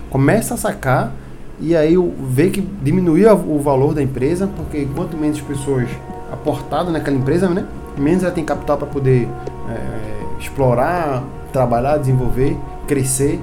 começa 0.09 0.53
a 0.53 0.57
sacar 0.57 1.11
e 1.59 1.75
aí 1.75 1.95
vê 2.27 2.49
que 2.49 2.61
diminuiu 2.61 3.31
o 3.33 3.59
valor 3.59 3.93
da 3.93 4.01
empresa, 4.01 4.47
porque 4.47 4.87
quanto 4.95 5.15
menos 5.15 5.39
pessoas 5.41 5.87
aportadas 6.31 6.91
naquela 6.91 7.15
empresa, 7.15 7.47
né, 7.49 7.65
menos 7.97 8.23
ela 8.23 8.31
tem 8.31 8.43
capital 8.43 8.77
para 8.77 8.87
poder 8.87 9.27
é, 9.69 10.39
explorar, 10.39 11.23
trabalhar, 11.53 11.97
desenvolver, 11.97 12.57
crescer, 12.87 13.39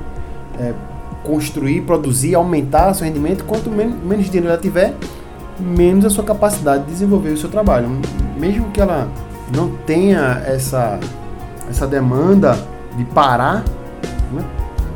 é, 0.59 0.73
construir, 1.29 1.83
produzir, 1.83 2.35
aumentar 2.35 2.95
seu 2.95 3.05
rendimento. 3.05 3.45
Quanto 3.45 3.71
men 3.71 3.89
menos 4.03 4.27
dinheiro 4.27 4.49
ela 4.49 4.57
tiver, 4.57 4.95
menos 5.61 6.07
a 6.07 6.11
sua 6.11 6.25
capacidade 6.25 6.85
de 6.85 6.93
desenvolver 6.93 7.31
o 7.31 7.37
seu 7.37 7.51
trabalho. 7.51 8.01
Mesmo 8.39 8.71
que 8.71 8.81
ela 8.81 9.07
não 9.55 9.69
tenha 9.87 10.43
essa, 10.47 10.99
essa 11.69 11.87
demanda 11.87 12.59
de 12.97 13.05
parar, 13.05 13.63
né, 14.33 14.43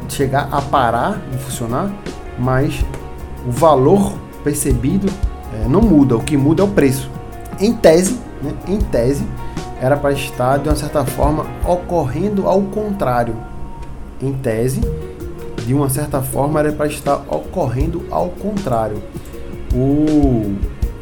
chegar 0.09 0.49
a 0.51 0.63
parar 0.63 1.21
de 1.31 1.37
funcionar, 1.37 1.91
mas 2.39 2.83
o 3.47 3.51
valor 3.51 4.15
percebido 4.43 5.13
é, 5.55 5.69
não 5.69 5.83
muda, 5.83 6.17
o 6.17 6.23
que 6.23 6.37
muda 6.37 6.63
é 6.63 6.65
o 6.65 6.69
preço. 6.69 7.11
Em 7.61 7.75
tese, 7.75 8.19
né, 8.43 8.53
em 8.67 8.79
tese, 8.79 9.27
era 9.81 9.97
para 9.97 10.13
estar 10.13 10.59
de 10.59 10.69
uma 10.69 10.77
certa 10.77 11.05
forma 11.05 11.45
ocorrendo 11.67 12.49
ao 12.49 12.63
contrário. 12.63 13.37
Em 14.21 14.33
tese, 14.33 14.81
de 15.65 15.75
uma 15.75 15.89
certa 15.89 16.23
forma 16.23 16.61
era 16.61 16.73
para 16.73 16.87
estar 16.87 17.17
ocorrendo 17.29 18.03
ao 18.11 18.29
contrário. 18.31 18.99
O 19.75 20.55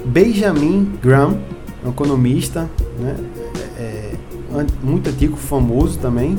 Benjamin 0.04 0.92
Graham, 1.02 1.38
economista, 1.86 2.68
né, 2.98 3.16
é, 3.78 4.12
é 4.54 4.66
muito 4.82 5.10
antigo, 5.10 5.36
famoso 5.36 5.98
também. 5.98 6.38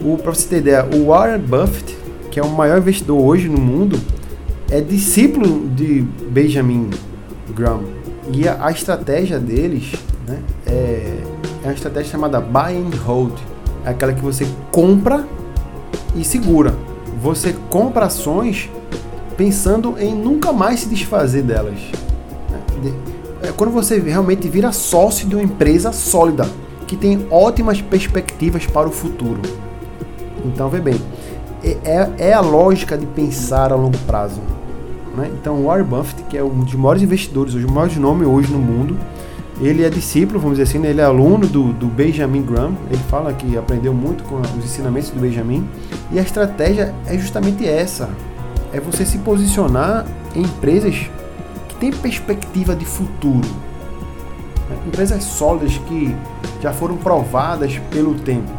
O 0.00 0.16
para 0.16 0.34
você 0.34 0.48
ter 0.48 0.58
ideia, 0.58 0.84
o 0.84 1.06
Warren 1.06 1.40
Buffett, 1.40 1.96
que 2.30 2.38
é 2.38 2.42
o 2.42 2.50
maior 2.50 2.78
investidor 2.78 3.20
hoje 3.20 3.48
no 3.48 3.60
mundo, 3.60 3.98
é 4.70 4.80
discípulo 4.80 5.68
de 5.68 6.02
Benjamin 6.30 6.90
Graham. 7.54 7.84
E 8.32 8.46
a, 8.46 8.66
a 8.66 8.70
estratégia 8.70 9.38
deles 9.38 9.94
né, 10.26 10.38
é, 10.66 11.18
é 11.64 11.66
uma 11.66 11.72
estratégia 11.72 12.12
chamada 12.12 12.40
buy 12.40 12.76
and 12.76 12.96
hold. 13.04 13.32
É 13.84 13.90
aquela 13.90 14.12
que 14.12 14.20
você 14.20 14.46
compra 14.70 15.26
e 16.14 16.24
segura. 16.24 16.74
Você 17.20 17.54
compra 17.68 18.06
ações 18.06 18.70
pensando 19.36 19.96
em 19.98 20.14
nunca 20.14 20.52
mais 20.52 20.80
se 20.80 20.88
desfazer 20.88 21.42
delas. 21.42 21.78
É 23.42 23.52
quando 23.52 23.70
você 23.70 23.98
realmente 23.98 24.48
vira 24.48 24.72
sócio 24.72 25.28
de 25.28 25.34
uma 25.34 25.42
empresa 25.42 25.92
sólida, 25.92 26.48
que 26.86 26.96
tem 26.96 27.26
ótimas 27.30 27.80
perspectivas 27.80 28.66
para 28.66 28.88
o 28.88 28.90
futuro. 28.90 29.40
Então, 30.44 30.68
vê 30.68 30.80
bem, 30.80 31.00
é, 31.62 31.76
é, 31.84 32.10
é 32.30 32.32
a 32.32 32.40
lógica 32.40 32.96
de 32.96 33.06
pensar 33.06 33.72
a 33.72 33.76
longo 33.76 33.98
prazo. 33.98 34.40
Né? 35.16 35.30
Então, 35.40 35.64
Warren 35.64 35.84
Buffett, 35.84 36.22
que 36.24 36.38
é 36.38 36.42
um 36.42 36.60
dos 36.60 36.74
maiores 36.74 37.02
investidores, 37.02 37.54
o 37.54 37.70
maior 37.70 37.94
nome 37.96 38.24
hoje 38.24 38.50
no 38.52 38.58
mundo, 38.58 38.96
ele 39.60 39.84
é 39.84 39.90
discípulo, 39.90 40.38
vamos 40.38 40.58
dizer 40.58 40.70
assim, 40.70 40.78
né? 40.78 40.90
ele 40.90 41.00
é 41.00 41.04
aluno 41.04 41.46
do, 41.46 41.72
do 41.72 41.86
Benjamin 41.86 42.42
Graham. 42.42 42.74
Ele 42.90 43.02
fala 43.08 43.32
que 43.32 43.56
aprendeu 43.56 43.92
muito 43.92 44.22
com 44.24 44.40
os 44.40 44.64
ensinamentos 44.64 45.10
do 45.10 45.20
Benjamin. 45.20 45.68
E 46.12 46.18
a 46.18 46.22
estratégia 46.22 46.94
é 47.06 47.18
justamente 47.18 47.66
essa: 47.66 48.08
é 48.72 48.78
você 48.78 49.04
se 49.04 49.18
posicionar 49.18 50.06
em 50.34 50.42
empresas 50.42 51.10
que 51.68 51.74
têm 51.76 51.90
perspectiva 51.90 52.76
de 52.76 52.84
futuro, 52.84 53.48
empresas 54.86 55.24
sólidas 55.24 55.76
que 55.88 56.14
já 56.60 56.72
foram 56.72 56.96
provadas 56.96 57.78
pelo 57.90 58.14
tempo. 58.14 58.50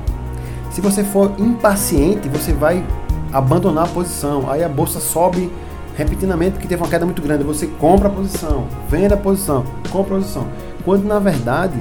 Se 0.69 0.81
você 0.81 1.03
for 1.03 1.31
impaciente, 1.37 2.27
você 2.27 2.51
vai 2.51 2.83
abandonar 3.31 3.85
a 3.85 3.87
posição. 3.87 4.49
Aí 4.49 4.63
a 4.63 4.69
bolsa 4.69 4.99
sobe 4.99 5.49
repetidamente 5.95 6.51
porque 6.53 6.67
teve 6.67 6.81
uma 6.81 6.89
queda 6.89 7.05
muito 7.05 7.21
grande. 7.21 7.43
Você 7.43 7.67
compra 7.67 8.07
a 8.07 8.11
posição, 8.11 8.67
vende 8.89 9.13
a 9.13 9.17
posição, 9.17 9.63
compra 9.91 10.15
a 10.15 10.19
posição. 10.19 10.47
Quando 10.89 11.03
na 11.03 11.19
verdade 11.19 11.79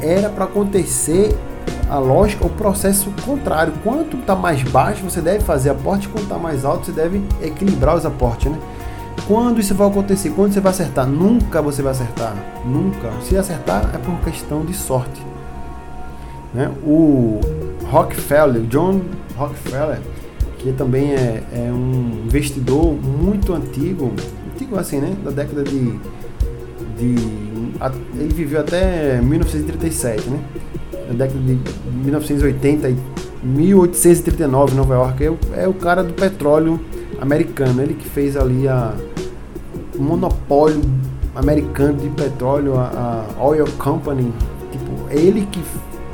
era 0.00 0.28
para 0.28 0.44
acontecer 0.44 1.36
a 1.90 1.98
lógica, 1.98 2.46
o 2.46 2.50
processo 2.50 3.12
contrário. 3.26 3.72
Quanto 3.82 4.16
está 4.16 4.36
mais 4.36 4.62
baixo, 4.62 5.02
você 5.02 5.20
deve 5.20 5.40
fazer 5.40 5.70
aporte, 5.70 6.06
quanto 6.06 6.22
está 6.22 6.38
mais 6.38 6.64
alto, 6.64 6.86
você 6.86 6.92
deve 6.92 7.20
equilibrar 7.42 7.96
os 7.96 8.06
aportes, 8.06 8.52
né? 8.52 8.56
Quando 9.26 9.58
isso 9.58 9.74
vai 9.74 9.88
acontecer? 9.88 10.30
Quando 10.30 10.52
você 10.52 10.60
vai 10.60 10.70
acertar? 10.70 11.04
Nunca 11.04 11.60
você 11.60 11.82
vai 11.82 11.90
acertar. 11.90 12.32
Nunca. 12.64 13.10
Se 13.22 13.36
acertar 13.36 13.90
é 13.92 13.98
por 13.98 14.14
questão 14.20 14.64
de 14.64 14.72
sorte. 14.72 15.20
Né? 16.54 16.70
O 16.84 17.40
Rockefeller, 17.90 18.62
John 18.68 19.00
Rockefeller, 19.36 20.00
que 20.58 20.70
também 20.74 21.12
é, 21.12 21.42
é 21.52 21.72
um 21.72 22.22
investidor 22.24 22.92
muito 22.92 23.52
antigo, 23.52 24.12
antigo 24.54 24.78
assim, 24.78 25.00
né? 25.00 25.12
Da 25.24 25.32
década 25.32 25.64
de, 25.64 25.98
de 26.96 27.51
ele 28.14 28.32
viveu 28.32 28.60
até 28.60 29.20
1937, 29.20 30.30
né? 30.30 30.40
Na 31.08 31.14
década 31.14 31.40
de 31.40 31.58
1980 32.04 32.90
e 32.90 32.96
1839 33.42 34.72
em 34.72 34.76
Nova 34.76 34.94
York. 34.94 35.24
É 35.24 35.30
o, 35.30 35.38
é 35.56 35.68
o 35.68 35.74
cara 35.74 36.04
do 36.04 36.12
petróleo 36.12 36.80
americano. 37.20 37.82
Ele 37.82 37.94
que 37.94 38.08
fez 38.08 38.36
ali 38.36 38.68
a, 38.68 38.94
o 39.98 40.02
monopólio 40.02 40.80
americano 41.34 41.98
de 41.98 42.08
petróleo, 42.10 42.76
a, 42.76 43.26
a 43.36 43.44
Oil 43.44 43.66
Company. 43.78 44.32
Tipo, 44.70 45.10
ele 45.10 45.46
que, 45.50 45.60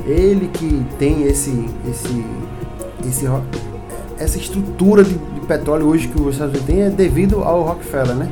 ele 0.05 0.47
que 0.47 0.83
tem 0.97 1.23
esse, 1.23 1.69
esse, 1.87 2.25
esse 3.07 3.25
essa 4.17 4.37
estrutura 4.37 5.03
de, 5.03 5.13
de, 5.13 5.39
petróleo 5.47 5.87
hoje 5.87 6.07
que 6.07 6.21
os 6.21 6.33
Estados 6.33 6.53
Unidos 6.55 6.67
têm 6.67 6.81
é 6.83 6.89
devido 6.89 7.43
ao 7.43 7.63
Rockefeller, 7.63 8.15
né? 8.15 8.31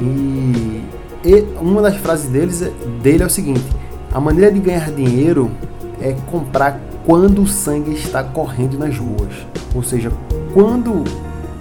E, 0.00 0.82
e 1.24 1.44
uma 1.60 1.82
das 1.82 1.96
frases 1.96 2.28
deles, 2.28 2.62
é, 2.62 2.70
dele 3.02 3.22
é 3.22 3.26
o 3.26 3.30
seguinte: 3.30 3.64
a 4.12 4.20
maneira 4.20 4.50
de 4.50 4.58
ganhar 4.58 4.90
dinheiro 4.90 5.50
é 6.00 6.14
comprar 6.30 6.80
quando 7.04 7.42
o 7.42 7.46
sangue 7.46 7.92
está 7.92 8.22
correndo 8.22 8.78
nas 8.78 8.96
ruas. 8.96 9.46
Ou 9.74 9.82
seja, 9.82 10.10
quando 10.52 11.04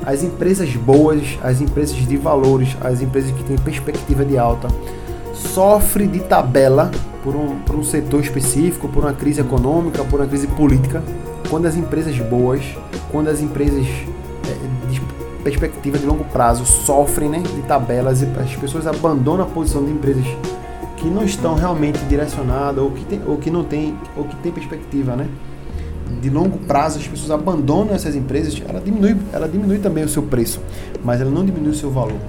as 0.06 0.24
empresas 0.24 0.74
boas, 0.76 1.38
as 1.41 1.62
empresas 1.62 1.95
de 1.95 2.17
valores, 2.17 2.76
as 2.82 3.02
empresas 3.02 3.32
que 3.32 3.43
têm 3.43 3.58
perspectiva 3.58 4.24
de 4.24 4.38
alta, 4.38 4.67
sofrem 5.34 6.08
de 6.08 6.19
tabela 6.19 6.89
por 7.24 7.36
um, 7.36 7.60
por 7.60 7.76
um 7.76 7.84
setor 7.84 8.22
específico, 8.22 8.88
por 8.88 9.04
uma 9.04 9.13
crise 9.13 9.41
econômica, 9.41 10.04
por 10.04 10.19
uma 10.19 10.28
crise 10.28 10.48
política, 10.48 11.04
quando 11.50 11.65
as 11.65 11.76
empresas 11.76 12.17
boas, 12.19 12.62
quando 13.12 13.28
as 13.28 13.41
empresas 13.41 13.86
perspectiva 15.49 15.97
de 15.97 16.05
longo 16.05 16.23
prazo 16.25 16.65
sofrem 16.65 17.29
né, 17.29 17.39
de 17.39 17.62
tabelas 17.63 18.21
e 18.21 18.25
as 18.39 18.55
pessoas 18.55 18.85
abandonam 18.85 19.43
a 19.43 19.47
posição 19.47 19.83
de 19.83 19.91
empresas 19.91 20.25
que 20.97 21.07
não 21.07 21.23
estão 21.23 21.55
realmente 21.55 21.97
direcionadas 22.05 22.83
ou 22.83 22.91
que, 22.91 23.05
tem, 23.05 23.21
ou 23.25 23.38
que 23.38 23.49
não 23.49 23.63
tem 23.63 23.97
ou 24.15 24.25
que 24.25 24.35
tem 24.38 24.51
perspectiva 24.51 25.15
né, 25.15 25.27
de 26.21 26.29
longo 26.29 26.57
prazo, 26.59 26.99
as 26.99 27.07
pessoas 27.07 27.31
abandonam 27.31 27.93
essas 27.93 28.15
empresas, 28.15 28.62
ela 28.67 28.79
diminui, 28.79 29.15
ela 29.31 29.47
diminui 29.47 29.79
também 29.79 30.03
o 30.03 30.09
seu 30.09 30.23
preço, 30.23 30.59
mas 31.03 31.21
ela 31.21 31.29
não 31.29 31.45
diminui 31.45 31.71
o 31.71 31.75
seu 31.75 31.89
valor. 31.89 32.19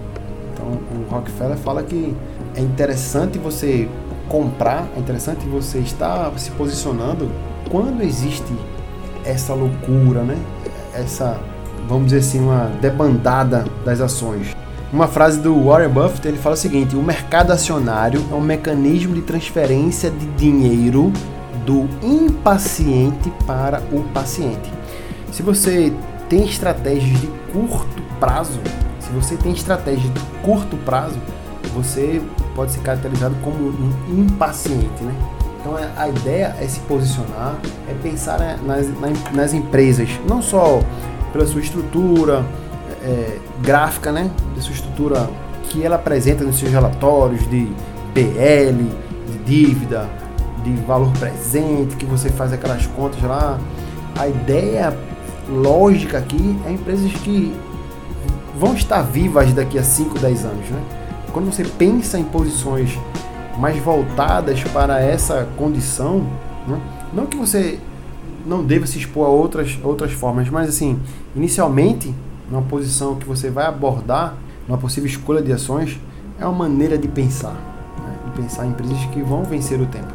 Então 0.53 0.67
o 0.67 1.11
Rockefeller 1.11 1.57
fala 1.57 1.83
que 1.83 2.15
é 2.55 2.61
interessante 2.61 3.39
você 3.39 3.89
comprar, 4.29 4.89
é 4.97 5.01
interessante 5.01 5.45
você 5.47 5.79
estar 5.79 6.33
se 6.39 6.51
posicionando 6.53 7.29
quando 7.71 8.03
existe 8.03 8.55
essa 9.25 9.55
loucura, 9.55 10.23
né? 10.23 10.37
Essa, 10.95 11.41
vamos 11.91 12.05
dizer 12.05 12.19
assim, 12.19 12.41
uma 12.41 12.71
debandada 12.81 13.65
das 13.85 14.01
ações. 14.01 14.57
Uma 14.93 15.09
frase 15.09 15.41
do 15.41 15.65
Warren 15.65 15.89
Buffett, 15.89 16.29
ele 16.29 16.39
fala 16.39 16.55
o 16.55 16.59
seguinte: 16.59 16.95
"O 16.95 17.03
mercado 17.03 17.51
acionário 17.51 18.25
é 18.31 18.35
um 18.35 18.41
mecanismo 18.41 19.15
de 19.15 19.23
transferência 19.23 20.11
de 20.11 20.27
dinheiro 20.37 21.13
do 21.67 21.89
impaciente 22.03 23.31
para 23.45 23.83
o 23.93 24.03
paciente". 24.15 24.73
Se 25.33 25.43
você 25.43 25.93
tem 26.29 26.45
estratégias 26.45 27.21
de 27.21 27.27
curto 27.53 28.03
prazo, 28.21 28.61
se 29.01 29.11
você 29.11 29.37
tem 29.37 29.53
estratégias 29.53 30.13
de 30.15 30.21
curto 30.43 30.77
prazo, 30.79 31.19
você 31.75 32.23
pode 32.55 32.73
ser 32.73 32.81
caracterizado 32.81 33.35
como 33.43 33.57
um 33.57 34.23
impaciente, 34.27 35.03
né? 35.03 35.15
Então 35.61 35.79
é, 35.79 35.89
a 35.97 36.09
ideia 36.09 36.57
é 36.61 36.67
se 36.67 36.81
posicionar, 36.81 37.57
é 37.89 37.95
pensar 38.03 38.39
né, 38.39 38.59
nas, 38.65 38.87
nas 39.33 39.53
empresas, 39.53 40.09
não 40.27 40.41
só 40.41 40.81
pela 41.33 41.47
sua 41.47 41.61
estrutura 41.61 42.45
é, 43.03 43.39
gráfica, 43.63 44.13
né, 44.13 44.31
da 44.55 44.63
sua 44.63 44.73
estrutura 44.73 45.29
que 45.69 45.85
ela 45.85 45.97
apresenta 45.97 46.45
nos 46.45 46.59
seus 46.59 46.71
relatórios 46.71 47.49
de 47.49 47.71
PL, 48.13 48.91
de 49.27 49.39
dívida, 49.45 50.09
de 50.65 50.73
valor 50.83 51.13
presente, 51.19 51.97
que 51.97 52.05
você 52.05 52.29
faz 52.29 52.53
aquelas 52.53 52.87
contas 52.87 53.23
lá. 53.23 53.59
A 54.19 54.27
ideia 54.27 54.97
lógica 55.49 56.19
aqui 56.19 56.59
é 56.67 56.73
empresas 56.73 57.13
que 57.13 57.55
vão 58.59 58.75
estar 58.75 59.03
vivas 59.03 59.53
daqui 59.53 59.79
a 59.79 59.83
5, 59.83 60.19
10 60.19 60.45
anos. 60.45 60.69
Né? 60.69 60.83
Quando 61.33 61.53
você 61.53 61.65
pensa 61.65 62.19
em 62.19 62.25
posições 62.25 62.99
mais 63.59 63.79
voltadas 63.83 64.63
para 64.65 65.01
essa 65.01 65.49
condição, 65.57 66.27
né? 66.67 66.81
não 67.13 67.27
que 67.27 67.37
você 67.37 67.79
não 68.47 68.65
deva 68.65 68.87
se 68.87 68.99
expor 68.99 69.27
a 69.27 69.29
outras, 69.29 69.79
outras 69.83 70.13
formas, 70.13 70.49
mas 70.49 70.69
assim, 70.69 70.99
inicialmente, 71.35 72.15
numa 72.51 72.63
posição 72.63 73.17
que 73.17 73.27
você 73.27 73.51
vai 73.51 73.67
abordar, 73.67 74.35
numa 74.67 74.79
possível 74.79 75.09
escolha 75.09 75.43
de 75.43 75.53
ações, 75.53 75.99
é 76.39 76.47
uma 76.47 76.69
maneira 76.69 76.97
de 76.97 77.09
pensar, 77.09 77.55
né? 77.99 78.15
de 78.27 78.43
pensar 78.43 78.67
em 78.67 78.71
empresas 78.71 78.99
que 79.07 79.23
vão 79.23 79.45
vencer 79.45 79.81
o 79.81 79.87
tempo. 79.87 80.13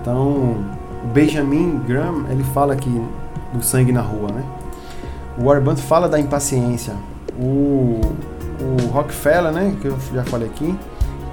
Então, 0.00 0.56
o 1.04 1.08
Benjamin 1.12 1.78
Graham, 1.86 2.26
ele 2.30 2.44
fala 2.52 2.74
aqui 2.74 2.90
do 3.52 3.62
sangue 3.62 3.92
na 3.92 4.02
rua, 4.02 4.30
né? 4.32 4.44
O 5.38 5.44
Warren 5.44 5.76
fala 5.76 6.08
da 6.08 6.18
impaciência. 6.18 6.94
O, 7.38 8.00
o 8.60 8.86
Rockefeller, 8.92 9.52
né, 9.52 9.76
que 9.80 9.86
eu 9.86 9.96
já 10.12 10.24
falei 10.24 10.48
aqui, 10.48 10.76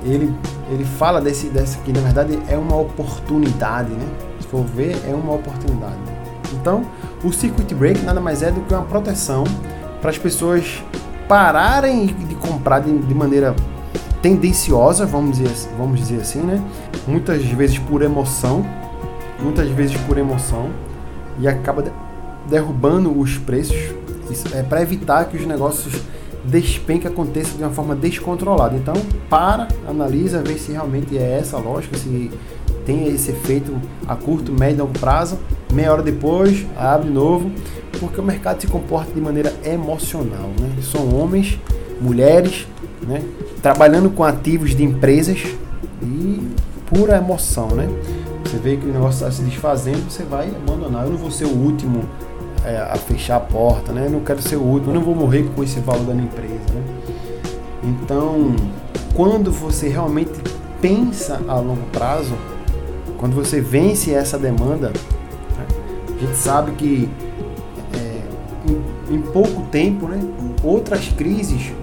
ele, 0.03 0.31
ele 0.69 0.85
fala 0.85 1.19
desse, 1.19 1.47
desse 1.47 1.79
que 1.79 1.91
na 1.91 2.01
verdade 2.01 2.39
é 2.47 2.55
uma 2.55 2.77
oportunidade, 2.77 3.89
né? 3.89 4.07
Se 4.39 4.47
for 4.47 4.63
ver, 4.63 4.95
é 5.09 5.13
uma 5.13 5.33
oportunidade. 5.33 6.14
Então, 6.53 6.83
o 7.23 7.31
circuit 7.31 7.73
break 7.73 8.01
nada 8.03 8.19
mais 8.19 8.41
é 8.41 8.51
do 8.51 8.61
que 8.61 8.73
uma 8.73 8.83
proteção 8.83 9.43
para 10.01 10.09
as 10.09 10.17
pessoas 10.17 10.83
pararem 11.27 12.07
de 12.07 12.35
comprar 12.35 12.79
de, 12.79 12.97
de, 12.97 13.13
maneira 13.13 13.55
tendenciosa, 14.21 15.05
vamos 15.05 15.37
dizer, 15.37 15.69
vamos 15.77 15.99
dizer 15.99 16.21
assim, 16.21 16.41
né? 16.41 16.61
Muitas 17.07 17.43
vezes 17.43 17.77
por 17.79 18.01
emoção, 18.01 18.65
muitas 19.39 19.67
vezes 19.69 19.97
por 20.01 20.17
emoção, 20.17 20.69
e 21.39 21.47
acaba 21.47 21.83
derrubando 22.47 23.17
os 23.19 23.37
preços 23.37 23.93
é 24.53 24.63
para 24.63 24.81
evitar 24.81 25.25
que 25.25 25.37
os 25.37 25.45
negócios 25.45 26.01
despenque 26.43 27.07
aconteça 27.07 27.57
de 27.57 27.63
uma 27.63 27.71
forma 27.71 27.95
descontrolada. 27.95 28.75
Então, 28.75 28.93
para, 29.29 29.67
analisa, 29.87 30.41
vê 30.41 30.55
se 30.55 30.71
realmente 30.71 31.17
é 31.17 31.37
essa 31.39 31.57
a 31.57 31.59
lógica, 31.59 31.97
se 31.97 32.31
tem 32.85 33.07
esse 33.07 33.31
efeito 33.31 33.73
a 34.07 34.15
curto, 34.15 34.51
médio 34.51 34.77
e 34.77 34.81
longo 34.81 34.99
prazo. 34.99 35.39
Meia 35.75 35.91
hora 35.91 36.01
depois, 36.01 36.65
abre 36.77 37.09
novo, 37.09 37.51
porque 37.99 38.17
o 38.21 38.23
mercado 38.23 38.61
se 38.61 38.67
comporta 38.67 39.11
de 39.11 39.19
maneira 39.19 39.53
emocional. 39.65 40.49
Né? 40.57 40.69
São 40.81 41.13
homens, 41.13 41.59
mulheres, 41.99 42.65
né? 43.05 43.21
trabalhando 43.61 44.09
com 44.09 44.23
ativos 44.23 44.73
de 44.73 44.85
empresas 44.85 45.43
e 46.01 46.49
pura 46.85 47.17
emoção. 47.17 47.67
Né? 47.67 47.89
Você 48.45 48.57
vê 48.57 48.77
que 48.77 48.85
o 48.85 48.93
negócio 48.93 49.27
está 49.27 49.29
se 49.29 49.41
desfazendo, 49.41 50.09
você 50.09 50.23
vai 50.23 50.47
abandonar. 50.47 51.03
Eu 51.03 51.09
não 51.09 51.17
vou 51.17 51.29
ser 51.29 51.43
o 51.43 51.53
último 51.53 52.05
é, 52.63 52.77
a 52.77 52.95
fechar 52.95 53.35
a 53.35 53.41
porta, 53.41 53.91
né? 53.91 54.05
Eu 54.05 54.11
não 54.11 54.21
quero 54.21 54.41
ser 54.41 54.55
o 54.55 54.61
último, 54.61 54.91
eu 54.91 54.95
não 54.95 55.03
vou 55.03 55.13
morrer 55.13 55.43
com 55.53 55.61
esse 55.61 55.81
valor 55.81 56.05
da 56.05 56.13
minha 56.13 56.25
empresa, 56.25 56.53
né? 56.73 56.83
Então, 57.83 58.55
quando 59.13 59.51
você 59.51 59.89
realmente 59.89 60.31
pensa 60.81 61.41
a 61.47 61.59
longo 61.59 61.85
prazo, 61.91 62.33
quando 63.17 63.35
você 63.35 63.59
vence 63.59 64.13
essa 64.13 64.37
demanda? 64.37 64.93
A 66.15 66.19
gente 66.19 66.37
sabe 66.37 66.71
que 66.71 67.09
é, 67.93 68.21
em, 68.69 69.15
em, 69.15 69.21
pouco 69.21 69.63
tempo, 69.63 70.07
né? 70.07 70.19
Outras 70.63 71.09
crises 71.09 71.73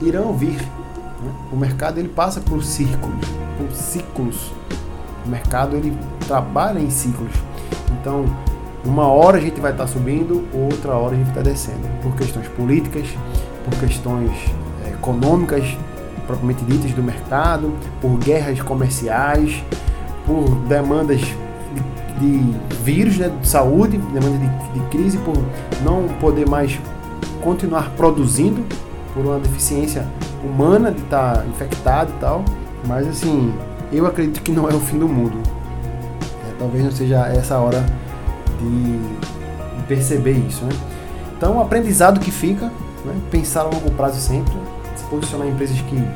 irão 0.00 0.32
vir. 0.34 0.60
Né? 0.60 1.32
O 1.52 1.56
mercado 1.56 1.98
ele 1.98 2.08
passa 2.08 2.40
por 2.40 2.62
círculos, 2.64 3.26
por 3.58 3.70
ciclos. 3.72 4.52
O 5.24 5.28
mercado 5.28 5.76
ele 5.76 5.96
trabalha 6.26 6.80
em 6.80 6.90
ciclos. 6.90 7.32
Então, 8.00 8.24
uma 8.84 9.06
hora 9.06 9.38
a 9.38 9.40
gente 9.40 9.60
vai 9.60 9.72
estar 9.72 9.86
subindo, 9.86 10.48
outra 10.52 10.94
hora 10.94 11.14
a 11.14 11.18
gente 11.18 11.28
está 11.28 11.42
descendo, 11.42 11.86
por 12.02 12.16
questões 12.16 12.48
políticas, 12.48 13.06
por 13.64 13.78
questões 13.78 14.32
é, 14.84 14.90
econômicas 14.90 15.76
propriamente 16.26 16.64
ditas 16.64 16.92
do 16.92 17.02
mercado, 17.02 17.72
por 18.00 18.16
guerras 18.18 18.60
comerciais, 18.62 19.62
por 20.26 20.48
demandas 20.66 21.20
de, 22.22 22.76
vírus, 22.82 23.18
né, 23.18 23.30
de 23.40 23.48
saúde, 23.48 23.98
demanda 23.98 24.38
de, 24.38 24.80
de 24.80 24.86
crise, 24.86 25.18
por 25.18 25.36
não 25.84 26.08
poder 26.20 26.48
mais 26.48 26.78
continuar 27.42 27.90
produzindo, 27.96 28.64
por 29.12 29.26
uma 29.26 29.38
deficiência 29.38 30.06
humana 30.44 30.92
de 30.92 31.02
estar 31.02 31.38
tá 31.38 31.46
infectado 31.46 32.12
e 32.16 32.20
tal. 32.20 32.44
Mas 32.86 33.06
assim, 33.08 33.52
eu 33.92 34.06
acredito 34.06 34.40
que 34.42 34.52
não 34.52 34.68
é 34.68 34.74
o 34.74 34.80
fim 34.80 34.98
do 34.98 35.08
mundo. 35.08 35.38
É, 36.48 36.54
talvez 36.58 36.84
não 36.84 36.92
seja 36.92 37.26
essa 37.26 37.58
hora 37.58 37.84
de 38.60 39.00
perceber 39.86 40.32
isso. 40.48 40.64
Né? 40.64 40.72
Então, 41.36 41.58
o 41.58 41.60
aprendizado 41.60 42.20
que 42.20 42.30
fica, 42.30 42.66
né? 43.04 43.14
pensar 43.30 43.62
a 43.62 43.64
longo 43.64 43.90
prazo 43.92 44.20
sempre, 44.20 44.54
se 44.96 45.04
posicionar 45.04 45.46
em 45.48 45.50
empresas 45.50 45.80
que 45.80 46.08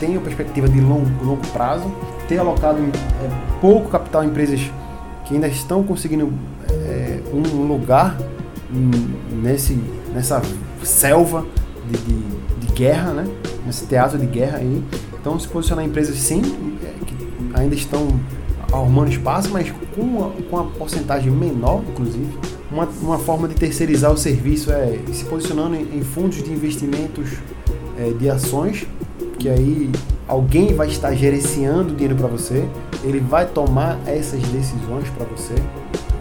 tenham 0.00 0.22
perspectiva 0.22 0.68
de 0.68 0.80
longo, 0.80 1.08
longo 1.22 1.46
prazo, 1.48 1.84
ter 2.26 2.38
alocado 2.38 2.78
é, 2.80 3.60
pouco 3.60 3.90
capital 3.90 4.24
em 4.24 4.28
empresas 4.28 4.70
que 5.24 5.34
ainda 5.34 5.48
estão 5.48 5.82
conseguindo 5.82 6.32
é, 6.70 7.20
um 7.32 7.66
lugar 7.66 8.16
nesse, 9.42 9.78
nessa 10.12 10.42
selva 10.82 11.46
de, 11.90 11.98
de, 11.98 12.66
de, 12.66 12.72
guerra, 12.72 13.12
né? 13.12 13.26
nesse 13.66 13.86
teatro 13.86 14.18
de 14.18 14.26
guerra 14.26 14.58
aí. 14.58 14.82
Então, 15.20 15.38
se 15.38 15.48
posicionar 15.48 15.84
em 15.84 15.88
empresas 15.88 16.16
sim, 16.16 16.42
é, 16.82 17.04
que 17.04 17.14
ainda 17.54 17.74
estão 17.74 18.08
arrumando 18.72 19.10
espaço, 19.10 19.50
mas 19.52 19.72
com 19.94 20.02
uma, 20.02 20.30
com 20.30 20.56
uma 20.56 20.64
porcentagem 20.72 21.30
menor, 21.30 21.82
inclusive. 21.88 22.28
Uma, 22.70 22.88
uma 23.00 23.18
forma 23.18 23.46
de 23.46 23.54
terceirizar 23.54 24.12
o 24.12 24.16
serviço 24.16 24.72
é 24.72 24.98
se 25.12 25.24
posicionando 25.26 25.76
em, 25.76 25.98
em 25.98 26.02
fundos 26.02 26.42
de 26.42 26.50
investimentos 26.50 27.30
é, 27.98 28.10
de 28.10 28.28
ações, 28.28 28.86
que 29.38 29.48
aí 29.48 29.90
alguém 30.26 30.74
vai 30.74 30.88
estar 30.88 31.14
gerenciando 31.14 31.92
o 31.92 31.96
dinheiro 31.96 32.14
para 32.14 32.28
você, 32.28 32.66
ele 33.02 33.20
vai 33.20 33.46
tomar 33.46 33.98
essas 34.06 34.40
decisões 34.40 35.08
para 35.10 35.26
você. 35.26 35.54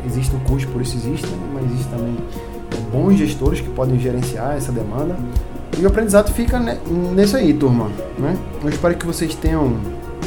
Existe 0.06 0.36
um 0.36 0.40
custo, 0.40 0.70
por 0.72 0.82
isso 0.82 0.98
existe, 0.98 1.28
né? 1.28 1.50
mas 1.54 1.66
existe 1.66 1.90
também 1.90 2.18
bons 2.92 3.16
gestores 3.16 3.62
que 3.62 3.70
podem 3.70 4.00
gerenciar 4.00 4.56
essa 4.56 4.72
demanda. 4.72 5.16
E 5.78 5.84
o 5.84 5.88
aprendizado 5.88 6.32
fica 6.32 6.60
nesse 6.60 7.36
aí, 7.36 7.54
turma. 7.54 7.90
Né? 8.18 8.38
Eu 8.62 8.70
espero 8.70 8.96
que 8.96 9.06
vocês 9.06 9.34
tenham 9.34 9.78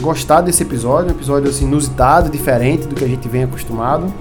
gostado 0.00 0.46
desse 0.46 0.62
episódio, 0.62 1.08
um 1.08 1.14
episódio 1.14 1.48
assim, 1.48 1.66
inusitado, 1.66 2.28
diferente 2.28 2.86
do 2.86 2.94
que 2.94 3.04
a 3.04 3.08
gente 3.08 3.28
vem 3.28 3.44
acostumado. 3.44 4.12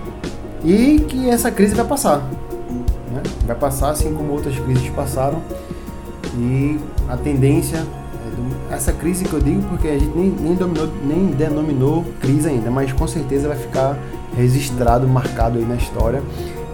E 0.63 0.99
que 1.07 1.29
essa 1.29 1.49
crise 1.49 1.73
vai 1.73 1.85
passar. 1.85 2.17
Né? 3.11 3.23
Vai 3.45 3.55
passar 3.55 3.89
assim 3.89 4.13
como 4.13 4.33
outras 4.33 4.57
crises 4.59 4.89
passaram. 4.89 5.41
E 6.37 6.77
a 7.09 7.17
tendência, 7.17 7.83
essa 8.71 8.91
crise 8.91 9.25
que 9.25 9.33
eu 9.33 9.39
digo 9.39 9.61
porque 9.69 9.87
a 9.87 9.97
gente 9.97 10.15
nem, 10.15 10.29
nem, 10.29 10.55
dominou, 10.55 10.89
nem 11.03 11.25
denominou 11.27 12.05
crise 12.19 12.49
ainda, 12.49 12.69
mas 12.69 12.91
com 12.93 13.07
certeza 13.07 13.47
vai 13.47 13.57
ficar 13.57 13.97
registrado, 14.35 15.07
marcado 15.07 15.57
aí 15.57 15.65
na 15.65 15.75
história. 15.75 16.21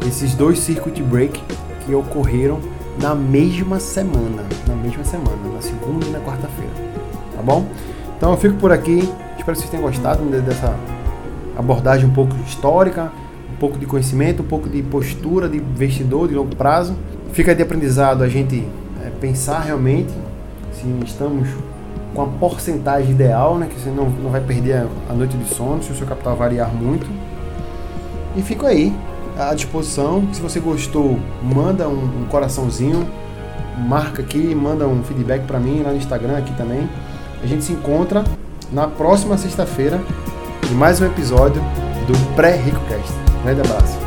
Esses 0.06 0.34
dois 0.34 0.60
circuit 0.60 1.02
break 1.04 1.42
que 1.86 1.94
ocorreram 1.94 2.60
na 3.00 3.16
mesma 3.16 3.80
semana, 3.80 4.44
na 4.68 4.76
mesma 4.76 5.04
semana, 5.04 5.38
na 5.54 5.62
segunda 5.62 6.06
e 6.06 6.10
na 6.10 6.20
quarta-feira, 6.20 6.72
tá 7.36 7.42
bom? 7.42 7.66
Então 8.18 8.32
eu 8.32 8.38
fico 8.38 8.56
por 8.56 8.72
aqui. 8.72 9.00
Espero 9.38 9.58
que 9.58 9.64
vocês 9.64 9.70
tenham 9.70 9.84
gostado 9.84 10.24
dessa 10.42 10.76
abordagem 11.58 12.08
um 12.08 12.14
pouco 12.14 12.36
histórica, 12.48 13.12
um 13.52 13.58
pouco 13.58 13.78
de 13.78 13.86
conhecimento, 13.86 14.44
um 14.44 14.46
pouco 14.46 14.70
de 14.70 14.82
postura 14.84 15.50
de 15.50 15.58
investidor 15.58 16.28
de 16.28 16.36
longo 16.36 16.56
prazo. 16.56 16.96
Fica 17.34 17.56
de 17.56 17.64
aprendizado 17.64 18.24
a 18.24 18.28
gente 18.28 18.68
é, 19.04 19.10
pensar 19.10 19.62
realmente 19.62 20.12
se 20.74 20.88
estamos 21.06 21.48
com 22.14 22.22
a 22.24 22.28
porcentagem 22.28 23.12
ideal, 23.12 23.58
né, 23.58 23.68
que 23.68 23.80
você 23.80 23.90
não, 23.90 24.10
não 24.10 24.30
vai 24.30 24.42
perder 24.42 24.88
a 25.10 25.14
noite 25.14 25.38
de 25.38 25.48
sono 25.54 25.82
se 25.82 25.92
o 25.92 25.96
seu 25.96 26.06
capital 26.06 26.36
variar 26.36 26.74
muito. 26.74 27.08
E 28.36 28.42
fico 28.42 28.66
aí 28.66 28.94
à 29.38 29.54
disposição. 29.54 30.28
Se 30.34 30.42
você 30.42 30.60
gostou, 30.60 31.18
manda 31.42 31.88
um, 31.88 32.22
um 32.22 32.26
coraçãozinho, 32.30 33.08
marca 33.88 34.22
aqui, 34.22 34.54
manda 34.54 34.88
um 34.88 35.04
feedback 35.04 35.46
para 35.46 35.60
mim 35.60 35.82
lá 35.84 35.92
no 35.92 35.98
Instagram 35.98 36.38
aqui 36.38 36.54
também. 36.56 36.90
A 37.44 37.48
gente 37.48 37.64
se 37.64 37.74
encontra 37.74 38.24
na 38.72 38.88
próxima 38.88 39.38
sexta-feira 39.38 40.00
em 40.72 40.76
mais 40.76 41.02
um 41.02 41.06
episódio 41.06 41.62
do 42.08 42.36
Pré-RicoCast. 42.36 43.12
Um 43.40 43.44
grande 43.44 43.62
abraço. 43.62 44.01